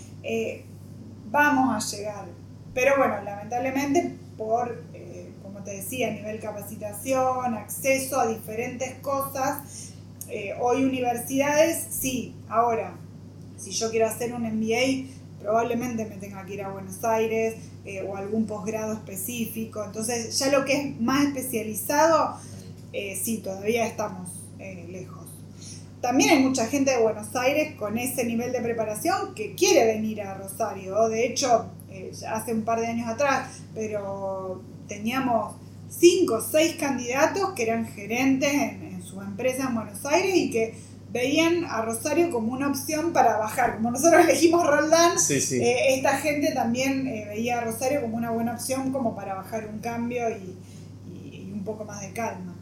vamos 1.31 1.73
a 1.73 1.95
llegar. 1.95 2.25
Pero 2.73 2.97
bueno, 2.97 3.21
lamentablemente 3.23 4.15
por, 4.37 4.83
eh, 4.93 5.29
como 5.43 5.63
te 5.63 5.71
decía, 5.71 6.11
nivel 6.11 6.39
capacitación, 6.39 7.55
acceso 7.55 8.19
a 8.19 8.27
diferentes 8.27 8.95
cosas, 8.99 9.91
eh, 10.29 10.53
hoy 10.59 10.83
universidades, 10.83 11.87
sí, 11.89 12.35
ahora, 12.47 12.95
si 13.57 13.71
yo 13.71 13.89
quiero 13.89 14.07
hacer 14.07 14.33
un 14.33 14.43
MBA, 14.43 15.09
probablemente 15.41 16.05
me 16.05 16.17
tenga 16.17 16.45
que 16.45 16.55
ir 16.55 16.63
a 16.63 16.69
Buenos 16.69 17.03
Aires 17.03 17.55
eh, 17.85 18.01
o 18.07 18.15
algún 18.15 18.45
posgrado 18.45 18.93
específico. 18.93 19.83
Entonces, 19.83 20.37
ya 20.37 20.51
lo 20.51 20.65
que 20.65 20.73
es 20.73 21.01
más 21.01 21.25
especializado, 21.27 22.37
sí, 22.91 23.41
todavía 23.43 23.85
estamos 23.85 24.29
lejos. 24.89 25.29
También 26.01 26.29
hay 26.29 26.39
mucha 26.39 26.65
gente 26.67 26.91
de 26.91 27.01
Buenos 27.01 27.35
Aires 27.35 27.75
con 27.75 27.97
ese 27.97 28.23
nivel 28.23 28.53
de 28.53 28.61
preparación 28.61 29.33
que 29.35 29.53
quiere 29.53 29.85
venir 29.85 30.21
a 30.21 30.35
Rosario. 30.35 31.09
De 31.09 31.25
hecho, 31.25 31.69
eh, 31.89 32.11
hace 32.29 32.53
un 32.53 32.61
par 32.61 32.79
de 32.79 32.87
años 32.87 33.09
atrás, 33.09 33.61
pero 33.75 34.61
teníamos 34.87 35.55
cinco 35.89 36.35
o 36.35 36.41
seis 36.41 36.75
candidatos 36.79 37.51
que 37.53 37.63
eran 37.63 37.85
gerentes 37.85 38.53
en, 38.53 39.01
su 39.03 39.19
empresa 39.21 39.67
en 39.67 39.75
Buenos 39.75 40.05
Aires 40.05 40.35
y 40.35 40.51
que 40.51 40.75
veían 41.11 41.65
a 41.65 41.81
Rosario 41.81 42.29
como 42.29 42.53
una 42.53 42.67
opción 42.67 43.13
para 43.13 43.37
bajar. 43.37 43.75
Como 43.77 43.91
nosotros 43.91 44.23
elegimos 44.29 44.65
Roldán, 44.65 45.13
eh, 45.29 45.95
esta 45.95 46.17
gente 46.17 46.51
también 46.53 47.07
eh, 47.07 47.25
veía 47.29 47.59
a 47.59 47.61
Rosario 47.61 48.01
como 48.01 48.17
una 48.17 48.31
buena 48.31 48.53
opción 48.53 48.91
como 48.91 49.15
para 49.15 49.35
bajar 49.35 49.69
un 49.71 49.79
cambio 49.79 50.29
y 50.29 51.51
un 51.51 51.63
poco 51.63 51.85
más 51.85 52.01
de 52.01 52.11
calma. 52.11 52.55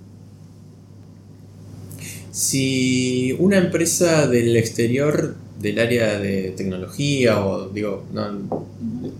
Si 2.31 3.36
una 3.39 3.57
empresa 3.57 4.27
del 4.27 4.55
exterior, 4.57 5.36
del 5.60 5.79
área 5.79 6.19
de 6.19 6.53
tecnología 6.55 7.43
o 7.43 7.69
digo, 7.69 8.03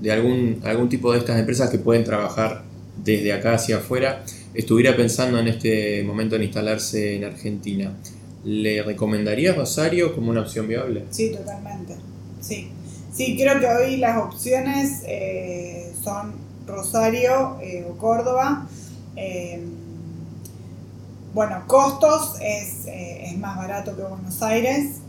de 0.02 0.12
algún, 0.12 0.62
algún 0.64 0.88
tipo 0.88 1.12
de 1.12 1.20
estas 1.20 1.40
empresas 1.40 1.70
que 1.70 1.80
pueden 1.80 2.04
trabajar 2.04 2.64
desde 3.04 3.34
acá 3.34 3.56
hacia 3.56 3.78
afuera, 3.78 4.24
estuviera 4.54 4.96
pensando 4.96 5.40
en 5.40 5.48
este 5.48 6.04
momento 6.04 6.36
en 6.36 6.44
instalarse 6.44 7.16
en 7.16 7.24
Argentina, 7.24 7.92
¿le 8.48 8.82
recomendaría 8.82 9.54
Rosario 9.54 10.16
como 10.16 10.32
una 10.32 10.42
opción 10.42 10.70
viable? 10.70 11.04
Sí, 11.12 11.32
totalmente. 11.32 11.96
Sí, 12.40 12.70
sí 13.14 13.38
creo 13.38 13.60
que 13.60 13.68
hoy 13.68 13.98
las 13.98 14.18
opciones 14.24 15.02
eh, 15.06 15.92
son 16.02 16.34
Rosario 16.66 17.58
eh, 17.62 17.86
o 17.90 17.98
Córdoba. 17.98 18.66
Eh, 19.18 19.62
bueno, 21.34 21.64
costos 21.68 22.36
es, 22.42 22.88
eh, 22.88 23.26
es, 23.26 23.38
más 23.38 23.58
barato 23.58 23.96
que 23.98 24.04
Buenos 24.04 24.42
Aires, 24.42 25.02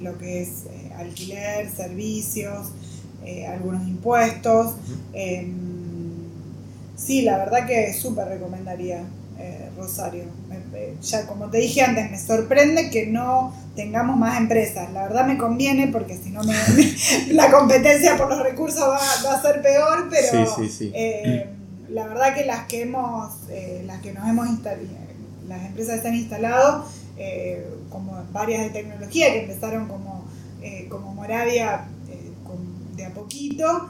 lo 0.00 0.18
que 0.18 0.42
es 0.42 0.64
alquiler, 0.98 1.70
servicios, 1.70 2.68
algunos 3.48 3.88
impuestos. 3.88 4.74
Em, 5.14 5.54
sí, 6.94 7.22
la 7.22 7.38
verdad 7.38 7.66
que 7.66 7.94
súper 7.94 8.28
recomendaría 8.28 9.04
Rosario. 9.76 10.24
ya 11.02 11.26
como 11.26 11.50
te 11.50 11.58
dije 11.58 11.82
antes, 11.82 12.10
me 12.10 12.18
sorprende 12.18 12.90
que 12.90 13.06
no 13.06 13.54
tengamos 13.74 14.16
más 14.16 14.38
empresas. 14.38 14.92
La 14.92 15.02
verdad 15.02 15.26
me 15.26 15.38
conviene 15.38 15.88
porque 15.88 16.16
si 16.16 16.30
no 16.30 16.42
me, 16.42 16.54
la 17.32 17.50
competencia 17.50 18.16
por 18.16 18.28
los 18.28 18.42
recursos 18.42 18.82
va, 18.82 19.34
a 19.34 19.42
ser 19.42 19.62
peor, 19.62 20.08
pero 20.10 20.56
la 21.90 22.06
verdad 22.06 22.34
que 22.34 22.44
las 22.44 22.66
que 22.66 22.82
hemos, 22.82 23.32
las 23.84 24.00
que 24.00 24.12
nos 24.12 24.28
hemos 24.28 24.48
instalado 24.48 25.06
las 25.48 25.64
empresas 25.64 25.96
están 25.96 26.14
instaladas, 26.14 26.86
eh, 27.16 27.66
como 27.90 28.22
varias 28.32 28.62
de 28.64 28.70
tecnología 28.70 29.32
que 29.32 29.42
empezaron 29.42 29.86
como, 29.88 30.24
eh, 30.62 30.86
como 30.88 31.14
Moravia 31.14 31.86
eh, 32.08 32.32
de 32.96 33.04
a 33.04 33.10
poquito, 33.10 33.88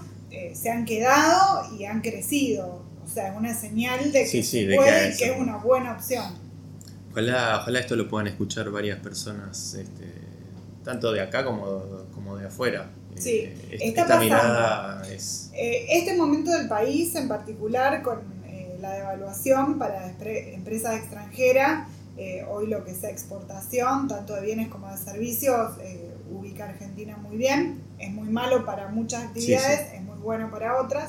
se 0.53 0.71
han 0.71 0.85
quedado 0.85 1.75
y 1.79 1.87
han 1.87 2.03
crecido. 2.03 2.83
Sea, 3.17 3.29
es 3.29 3.37
una 3.39 3.55
señal 3.55 4.13
de 4.13 4.25
que, 4.31 4.77
puede, 4.77 5.17
que, 5.17 5.25
es 5.25 5.39
una 5.39 5.57
buena 5.57 5.93
opción. 5.93 6.35
Ojalá, 7.13 7.61
ojalá 7.63 7.81
esto 7.81 7.97
lo 7.97 8.11
puedan 8.11 8.27
escuchar 8.27 8.71
varias 8.71 9.01
personas, 9.01 9.73
este, 9.73 10.05
tanto 10.85 11.13
de 11.13 11.23
acá 11.23 11.43
como, 11.43 12.05
como 12.15 12.37
de 12.37 12.49
afuera. 12.49 12.91
Sí, 13.17 13.49
esta 13.71 14.21
mirada 14.21 15.03
es... 15.11 15.51
este 15.55 16.15
momento 16.15 16.51
del 16.51 16.69
país 16.69 17.15
en 17.15 17.27
particular 17.27 18.03
con 18.03 18.21
la 18.83 18.93
devaluación 18.93 19.79
para 19.79 20.11
empresas 20.11 20.97
extranjeras, 20.97 21.89
eh, 22.19 22.45
hoy 22.51 22.67
lo 22.67 22.85
que 22.85 22.95
sea 22.95 23.09
exportación, 23.09 24.09
tanto 24.09 24.35
de 24.35 24.43
bienes 24.43 24.69
como 24.69 24.91
de 24.91 24.99
servicios, 24.99 25.73
eh, 25.81 26.11
ubica 26.31 26.69
Argentina 26.69 27.17
muy 27.17 27.39
bien, 27.39 27.81
es 27.99 28.11
muy 28.11 28.29
malo 28.29 28.67
para 28.67 28.89
muchas 28.89 29.25
actividades, 29.25 29.95
es 29.95 30.03
muy 30.03 30.19
bueno 30.19 30.51
para 30.51 30.79
otras. 30.83 31.09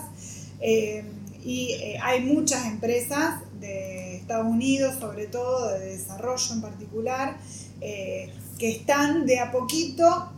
Eh, 0.62 1.04
y 1.44 1.74
hay 2.02 2.24
muchas 2.24 2.66
empresas 2.66 3.42
de 3.60 4.18
Estados 4.18 4.48
Unidos, 4.48 4.96
sobre 5.00 5.28
todo 5.28 5.72
de 5.74 5.98
desarrollo 5.98 6.54
en 6.54 6.62
particular, 6.62 7.38
que 7.80 8.70
están 8.70 9.26
de 9.26 9.40
a 9.40 9.52
poquito 9.52 10.32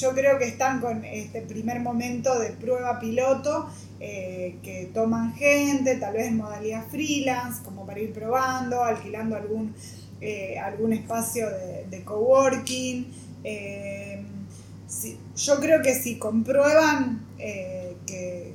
yo 0.00 0.12
creo 0.12 0.38
que 0.38 0.46
están 0.46 0.80
con 0.80 1.04
este 1.04 1.42
primer 1.42 1.80
momento 1.80 2.38
de 2.38 2.50
prueba 2.50 2.98
piloto, 2.98 3.68
eh, 4.00 4.56
que 4.62 4.90
toman 4.92 5.34
gente, 5.34 5.96
tal 5.96 6.14
vez 6.14 6.26
en 6.26 6.38
modalidad 6.38 6.86
freelance, 6.88 7.62
como 7.62 7.86
para 7.86 8.00
ir 8.00 8.12
probando, 8.12 8.82
alquilando 8.82 9.36
algún, 9.36 9.74
eh, 10.20 10.58
algún 10.58 10.92
espacio 10.92 11.46
de, 11.90 12.02
coworking. 12.04 13.06
Eh, 13.44 14.24
yo 15.36 15.60
creo 15.60 15.82
que 15.82 15.94
si 15.94 16.18
comprueban 16.18 17.26
que, 17.36 18.53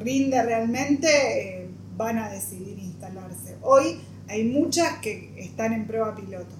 rinde 0.00 0.42
realmente, 0.42 1.68
van 1.96 2.18
a 2.18 2.30
decidir 2.30 2.78
instalarse. 2.78 3.56
Hoy 3.62 4.00
hay 4.28 4.44
muchas 4.44 4.98
que 4.98 5.34
están 5.36 5.72
en 5.72 5.86
prueba 5.86 6.14
piloto. 6.14 6.54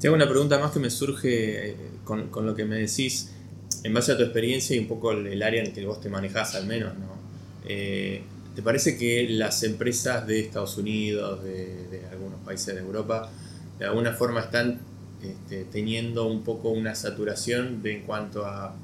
Tengo 0.00 0.14
una 0.14 0.28
pregunta 0.28 0.58
más 0.58 0.70
que 0.72 0.78
me 0.78 0.90
surge 0.90 1.76
con, 2.04 2.30
lo 2.46 2.54
que 2.54 2.64
me 2.64 2.76
decís, 2.76 3.30
en 3.84 3.92
base 3.92 4.12
a 4.12 4.16
tu 4.16 4.22
experiencia 4.22 4.74
y 4.74 4.78
un 4.78 4.88
poco 4.88 5.12
el, 5.12 5.42
área 5.42 5.62
en 5.62 5.72
que 5.72 5.84
vos 5.84 6.00
te 6.00 6.08
manejás 6.08 6.54
al 6.54 6.66
menos, 6.66 6.94
¿no? 6.98 7.20
Eh, 7.68 8.22
¿te 8.54 8.62
parece 8.62 8.96
que 8.96 9.28
las 9.28 9.62
empresas 9.62 10.26
de 10.26 10.40
Estados 10.40 10.78
Unidos, 10.78 11.44
de, 11.44 12.02
algunos 12.10 12.40
países 12.40 12.74
de 12.74 12.80
Europa, 12.80 13.30
de 13.78 13.84
alguna 13.84 14.12
forma 14.12 14.40
están 14.40 14.80
este, 15.22 15.64
teniendo 15.64 16.26
un 16.26 16.42
poco 16.42 16.70
una 16.70 16.94
saturación 16.94 17.82
de 17.82 17.96
en 17.96 18.02
cuanto 18.02 18.46
a 18.46 18.74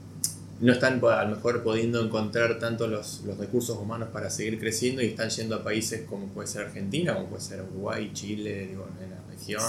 no 0.60 0.72
están 0.72 1.02
a 1.04 1.24
lo 1.24 1.36
mejor 1.36 1.62
pudiendo 1.62 2.02
encontrar 2.02 2.58
tanto 2.58 2.86
los, 2.86 3.22
recursos 3.38 3.76
humanos 3.76 4.08
para 4.12 4.30
seguir 4.30 4.58
creciendo 4.58 5.02
y 5.02 5.06
están 5.06 5.28
yendo 5.30 5.56
a 5.56 5.64
países 5.64 6.02
como 6.08 6.26
puede 6.28 6.48
ser 6.48 6.66
Argentina, 6.66 7.14
como 7.14 7.26
puede 7.26 7.42
ser 7.42 7.62
Uruguay, 7.62 8.10
Chile, 8.12 8.68
digo, 8.68 8.86
en 9.02 9.10
la 9.10 9.20
región. 9.30 9.62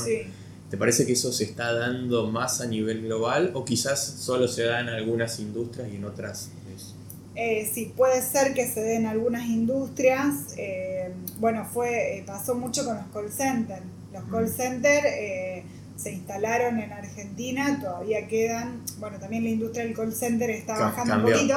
¿Te 0.70 0.76
parece 0.76 1.06
que 1.06 1.14
eso 1.14 1.32
se 1.32 1.46
está 1.46 1.74
dando 1.74 2.28
más 2.28 2.60
a 2.60 2.68
nivel 2.68 3.04
global 3.04 3.52
o 3.54 3.64
quizás 3.64 4.04
solo 4.04 4.50
se 4.50 4.64
da 4.64 4.82
en 4.82 4.90
algunas 4.90 5.40
industrias 5.40 5.88
y 5.92 5.96
en 5.96 6.06
otras? 6.06 6.52
Eh, 7.40 7.70
sí, 7.72 7.94
puede 7.96 8.24
ser 8.24 8.56
que 8.56 8.68
se 8.68 8.82
dé 8.82 8.96
en 8.96 9.06
algunas 9.06 9.46
industrias. 9.46 10.56
Eh, 10.58 11.14
bueno, 11.40 11.66
fue 11.72 12.18
eh, 12.18 12.24
pasó 12.26 12.56
mucho 12.56 12.84
con 12.84 12.98
los 12.98 13.06
call 13.14 13.32
centers. 13.32 13.84
Los 14.12 14.24
call 14.24 14.50
centers 14.50 15.06
eh, 15.06 15.64
se 15.98 16.14
instalaron 16.14 16.80
en 16.80 16.94
Argentina, 16.94 17.80
todavía 17.82 18.28
quedan, 18.28 18.84
bueno, 19.00 19.18
también 19.20 19.44
la 19.44 19.50
industria 19.50 19.84
del 19.84 19.96
call 19.96 20.14
center 20.14 20.50
está 20.52 20.78
bajando 20.78 21.16
un 21.16 21.34
poquito, 21.34 21.56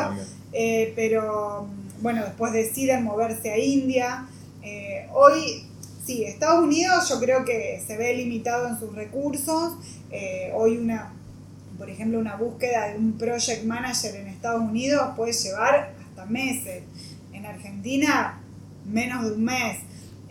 eh, 0.53 0.93
pero 0.97 1.69
bueno, 2.01 2.25
después 2.25 2.53
deciden 2.53 3.05
moverse 3.05 3.53
a 3.53 3.59
India. 3.59 4.27
Eh, 4.63 5.07
hoy, 5.13 5.67
sí, 6.05 6.25
Estados 6.25 6.65
Unidos 6.65 7.09
yo 7.09 7.21
creo 7.21 7.45
que 7.45 7.83
se 7.87 7.97
ve 7.99 8.15
limitado 8.15 8.69
en 8.69 8.79
sus 8.79 8.95
recursos. 8.95 9.75
Eh, 10.11 10.51
hoy 10.55 10.79
una, 10.79 11.13
por 11.79 11.91
ejemplo, 11.91 12.19
una 12.19 12.37
búsqueda 12.37 12.89
de 12.89 12.99
un 12.99 13.19
project 13.19 13.65
manager 13.65 14.17
en 14.17 14.29
Estados 14.29 14.63
Unidos 14.63 15.11
puede 15.17 15.33
llevar 15.33 15.93
hasta 16.09 16.25
meses. 16.25 16.83
En 17.35 17.45
Argentina, 17.45 18.41
menos 18.91 19.25
de 19.25 19.33
un 19.33 19.45
mes. 19.45 19.79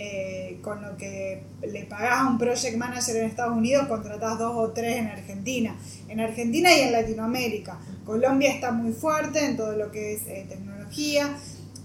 Eh, 0.01 0.59
con 0.61 0.81
lo 0.81 0.95
que 0.95 1.43
le 1.61 1.83
pagás 1.83 2.21
a 2.21 2.27
un 2.29 2.37
project 2.37 2.77
manager 2.77 3.17
en 3.17 3.25
Estados 3.25 3.57
Unidos, 3.57 3.85
contratás 3.89 4.39
dos 4.39 4.53
o 4.55 4.71
tres 4.71 4.95
en 4.95 5.07
Argentina. 5.07 5.75
En 6.07 6.21
Argentina 6.21 6.73
y 6.73 6.79
en 6.79 6.93
Latinoamérica. 6.93 7.77
Colombia 8.05 8.49
está 8.49 8.71
muy 8.71 8.93
fuerte 8.93 9.43
en 9.43 9.57
todo 9.57 9.75
lo 9.75 9.91
que 9.91 10.13
es 10.13 10.21
eh, 10.27 10.45
tecnología. 10.47 11.35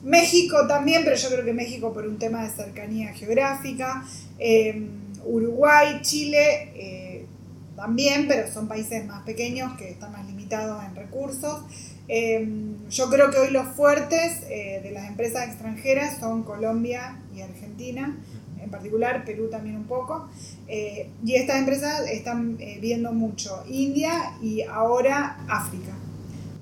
México 0.04 0.64
también, 0.68 1.02
pero 1.02 1.16
yo 1.16 1.28
creo 1.28 1.44
que 1.44 1.52
México 1.52 1.92
por 1.92 2.06
un 2.06 2.16
tema 2.16 2.44
de 2.44 2.50
cercanía 2.50 3.12
geográfica. 3.14 4.04
Em, 4.38 4.90
Uruguay, 5.24 5.98
Chile 6.02 6.70
eh, 6.76 7.26
también, 7.74 8.28
pero 8.28 8.48
son 8.48 8.68
países 8.68 9.04
más 9.06 9.24
pequeños 9.24 9.76
que 9.76 9.90
están 9.90 10.12
más 10.12 10.24
limitados 10.24 10.84
en 10.84 10.94
recursos. 10.94 11.62
Em, 12.06 12.88
yo 12.90 13.08
creo 13.08 13.30
que 13.30 13.38
hoy 13.38 13.50
los 13.50 13.68
fuertes 13.68 14.42
eh, 14.50 14.80
de 14.82 14.90
las 14.90 15.08
empresas 15.08 15.48
extranjeras 15.48 16.18
son 16.18 16.42
Colombia 16.42 17.18
y 17.34 17.40
Argentina, 17.40 18.18
en 18.60 18.70
particular 18.70 19.24
Perú 19.24 19.48
también 19.50 19.76
un 19.76 19.84
poco. 19.84 20.28
Eh, 20.68 21.10
y 21.24 21.34
estas 21.36 21.56
empresas 21.56 22.02
están 22.10 22.56
eh, 22.60 22.78
viendo 22.80 23.12
mucho 23.12 23.64
India 23.68 24.36
y 24.42 24.62
ahora 24.62 25.38
África 25.48 25.92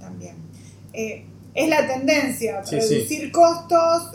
también. 0.01 0.37
es 0.93 1.69
la 1.69 1.87
tendencia, 1.87 2.63
reducir 2.63 3.33
costos, 3.33 4.13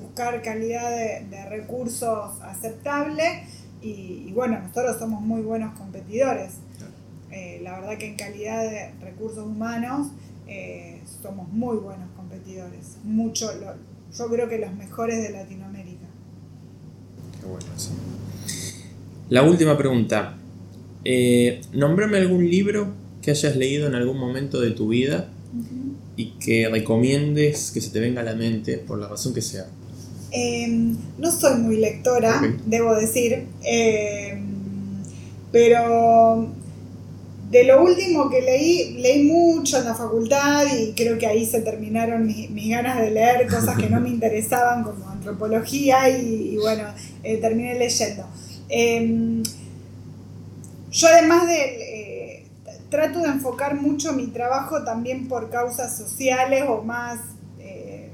buscar 0.00 0.42
calidad 0.42 0.90
de, 0.90 1.44
recursos 1.48 2.40
aceptable 2.42 3.44
y, 3.82 4.24
y, 4.28 4.32
bueno, 4.32 4.58
nosotros 4.60 4.98
somos 4.98 5.20
muy 5.20 5.42
buenos 5.42 5.76
competidores. 5.78 6.52
la 7.62 7.80
verdad 7.80 7.98
que 7.98 8.06
en 8.06 8.16
calidad 8.16 8.62
de 8.62 8.92
recursos 9.00 9.44
humanos 9.46 10.08
eh, 10.50 11.00
somos 11.22 11.48
muy 11.52 11.76
buenos 11.76 12.08
competidores. 12.16 12.96
Mucho, 13.04 13.52
yo 13.54 14.26
creo 14.28 14.48
que 14.48 14.58
los 14.58 14.74
mejores 14.74 15.22
de 15.22 15.30
Latinoamérica. 15.30 16.06
Qué 17.40 17.46
bueno, 17.46 17.66
sí. 17.76 17.90
La 19.28 19.44
última 19.44 19.78
pregunta. 19.78 20.36
Eh, 21.04 21.60
nómbrame 21.72 22.18
algún 22.18 22.50
libro 22.50 22.92
que 23.22 23.30
hayas 23.30 23.54
leído 23.54 23.86
en 23.86 23.94
algún 23.94 24.18
momento 24.18 24.60
de 24.60 24.72
tu 24.72 24.88
vida 24.88 25.28
y 26.16 26.32
que 26.32 26.68
recomiendes 26.68 27.70
que 27.70 27.80
se 27.80 27.90
te 27.90 28.00
venga 28.00 28.20
a 28.20 28.24
la 28.24 28.34
mente 28.34 28.76
por 28.78 28.98
la 28.98 29.06
razón 29.06 29.32
que 29.32 29.42
sea. 29.42 29.66
Em, 30.32 30.96
no 31.16 31.30
soy 31.30 31.58
muy 31.60 31.76
lectora, 31.76 32.42
debo 32.66 32.94
decir, 32.96 33.46
em, 33.62 34.42
pero 35.52 36.52
de 37.50 37.64
lo 37.64 37.82
último 37.82 38.30
que 38.30 38.42
leí, 38.42 38.94
leí 38.98 39.24
mucho 39.24 39.78
en 39.78 39.86
la 39.86 39.94
facultad 39.94 40.64
y 40.72 40.92
creo 40.92 41.18
que 41.18 41.26
ahí 41.26 41.44
se 41.44 41.60
terminaron 41.62 42.24
mis, 42.24 42.70
ganas 42.70 43.00
de 43.00 43.10
leer 43.10 43.48
cosas 43.48 43.76
que 43.76 43.90
no 43.90 44.00
me 44.00 44.08
interesaban 44.16 44.84
como 44.84 45.08
antropología 45.08 46.08
y, 46.08 46.56
bueno, 46.58 46.84
eh, 47.24 47.38
terminé 47.38 47.74
leyendo. 47.74 48.24
Em, 48.68 49.42
yo 50.90 51.08
además 51.08 51.46
de... 51.48 51.56
Eh, 51.56 52.46
trato 52.88 53.20
de 53.20 53.28
enfocar 53.28 53.80
mucho 53.80 54.12
mi 54.14 54.26
trabajo 54.28 54.82
también 54.82 55.28
por 55.28 55.50
causas 55.50 55.96
sociales 55.96 56.64
o 56.68 56.82
más... 56.82 57.18
Eh, 57.58 58.10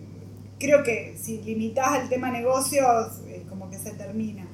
creo 0.59 0.83
que 0.83 1.17
si 1.21 1.43
limitas 1.43 2.01
el 2.01 2.09
tema 2.09 2.31
negocios, 2.31 3.21
como 3.51 3.69
que 3.71 3.79
se 3.79 3.91
termina. 3.93 4.47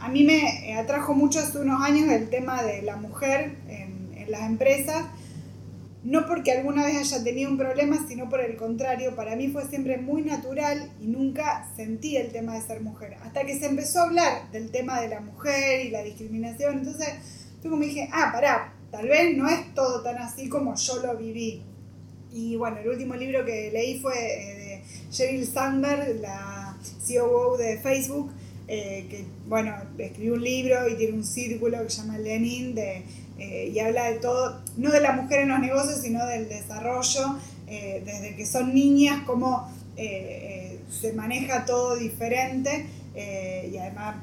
A 0.00 0.08
mí 0.08 0.22
me 0.22 0.74
atrajo 0.74 1.14
mucho 1.14 1.38
hace 1.38 1.58
unos 1.58 1.82
años 1.82 2.10
el 2.10 2.28
tema 2.28 2.62
de 2.62 2.82
la 2.82 2.96
mujer 2.96 3.56
en, 3.68 3.96
las 4.28 4.42
empresas, 4.42 5.06
no 6.02 6.26
porque 6.26 6.50
alguna 6.50 6.84
vez 6.84 6.96
haya 6.96 7.22
tenido 7.22 7.48
un 7.48 7.56
problema, 7.56 8.04
sino 8.08 8.28
por 8.28 8.40
el 8.40 8.56
contrario, 8.56 9.14
para 9.14 9.36
mí 9.36 9.48
fue 9.48 9.64
siempre 9.66 9.98
muy 9.98 10.22
natural 10.22 10.90
y 11.00 11.06
nunca 11.06 11.70
sentí 11.76 12.16
el 12.16 12.32
tema 12.32 12.54
de 12.54 12.62
ser 12.62 12.80
mujer. 12.80 13.16
Hasta 13.22 13.44
que 13.44 13.56
se 13.56 13.66
empezó 13.66 14.00
a 14.00 14.04
hablar 14.06 14.50
del 14.50 14.72
tema 14.72 15.00
de 15.00 15.08
la 15.08 15.20
mujer 15.20 15.86
y 15.86 15.90
la 15.90 16.02
discriminación, 16.02 16.78
entonces 16.78 17.08
yo 17.62 17.70
como 17.70 17.84
dije, 17.84 18.08
ah, 18.12 18.30
pará, 18.32 18.74
tal 18.90 19.06
vez 19.06 19.36
no 19.36 19.48
es 19.48 19.72
todo 19.74 20.02
tan 20.02 20.18
así 20.18 20.48
como 20.48 20.74
yo 20.74 21.06
lo 21.06 21.16
viví. 21.16 21.62
Y 22.32 22.56
bueno, 22.56 22.78
el 22.78 22.88
último 22.88 23.14
libro 23.14 23.44
que 23.44 23.70
leí 23.72 24.00
fue 24.00 24.14
eh, 24.14 24.56
de 24.56 24.82
Sheryl 25.12 25.46
Sandberg, 25.46 26.20
la 26.20 26.76
COO 27.06 27.56
de 27.56 27.78
Facebook, 27.78 28.32
eh, 28.68 29.06
que, 29.08 29.24
bueno, 29.48 29.74
escribió 29.96 30.34
un 30.34 30.42
libro 30.42 30.88
y 30.88 30.96
tiene 30.96 31.14
un 31.14 31.24
círculo 31.24 31.82
que 31.82 31.90
se 31.90 32.02
llama 32.02 32.18
Lenin 32.18 32.74
de, 32.74 33.04
eh, 33.38 33.70
y 33.72 33.78
habla 33.78 34.10
de 34.10 34.18
todo, 34.18 34.60
no 34.76 34.90
de 34.90 35.00
la 35.00 35.12
mujer 35.12 35.40
en 35.40 35.50
los 35.50 35.60
negocios, 35.60 36.00
sino 36.00 36.26
del 36.26 36.48
desarrollo, 36.48 37.38
eh, 37.68 38.02
desde 38.04 38.34
que 38.34 38.44
son 38.44 38.74
niñas, 38.74 39.22
cómo 39.26 39.70
se 39.96 41.12
maneja 41.14 41.64
todo 41.64 41.96
diferente 41.96 42.84
y 43.14 43.78
además 43.78 44.16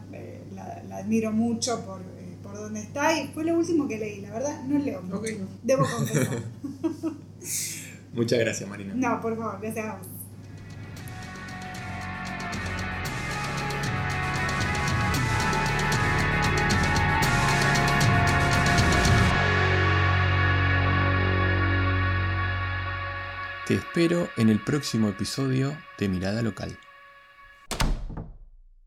la, 0.53 0.97
admiro 0.97 1.31
mucho 1.31 1.83
por, 1.83 1.99
por 2.43 2.55
donde 2.55 2.81
está 2.81 3.19
y 3.19 3.29
fue 3.29 3.43
lo 3.43 3.55
último 3.55 3.87
que 3.87 3.97
leí, 3.97 4.21
la 4.21 4.33
verdad 4.33 4.63
no 4.65 4.77
leo 4.77 5.01
mucho, 5.01 5.47
debo 5.63 5.83
confesar. 5.83 6.37
Muchas 8.13 8.39
gracias 8.39 8.69
Marina. 8.69 8.93
No, 8.95 9.19
por 9.19 9.35
favor, 9.35 9.59
gracias 9.59 9.85
a 9.85 9.95
vos. 9.95 10.07
Te 23.73 23.79
espero 23.79 24.29
en 24.37 24.49
el 24.49 24.59
próximo 24.59 25.09
episodio 25.09 25.75
de 25.97 26.07
Mirada 26.07 26.43
Local. 26.43 26.77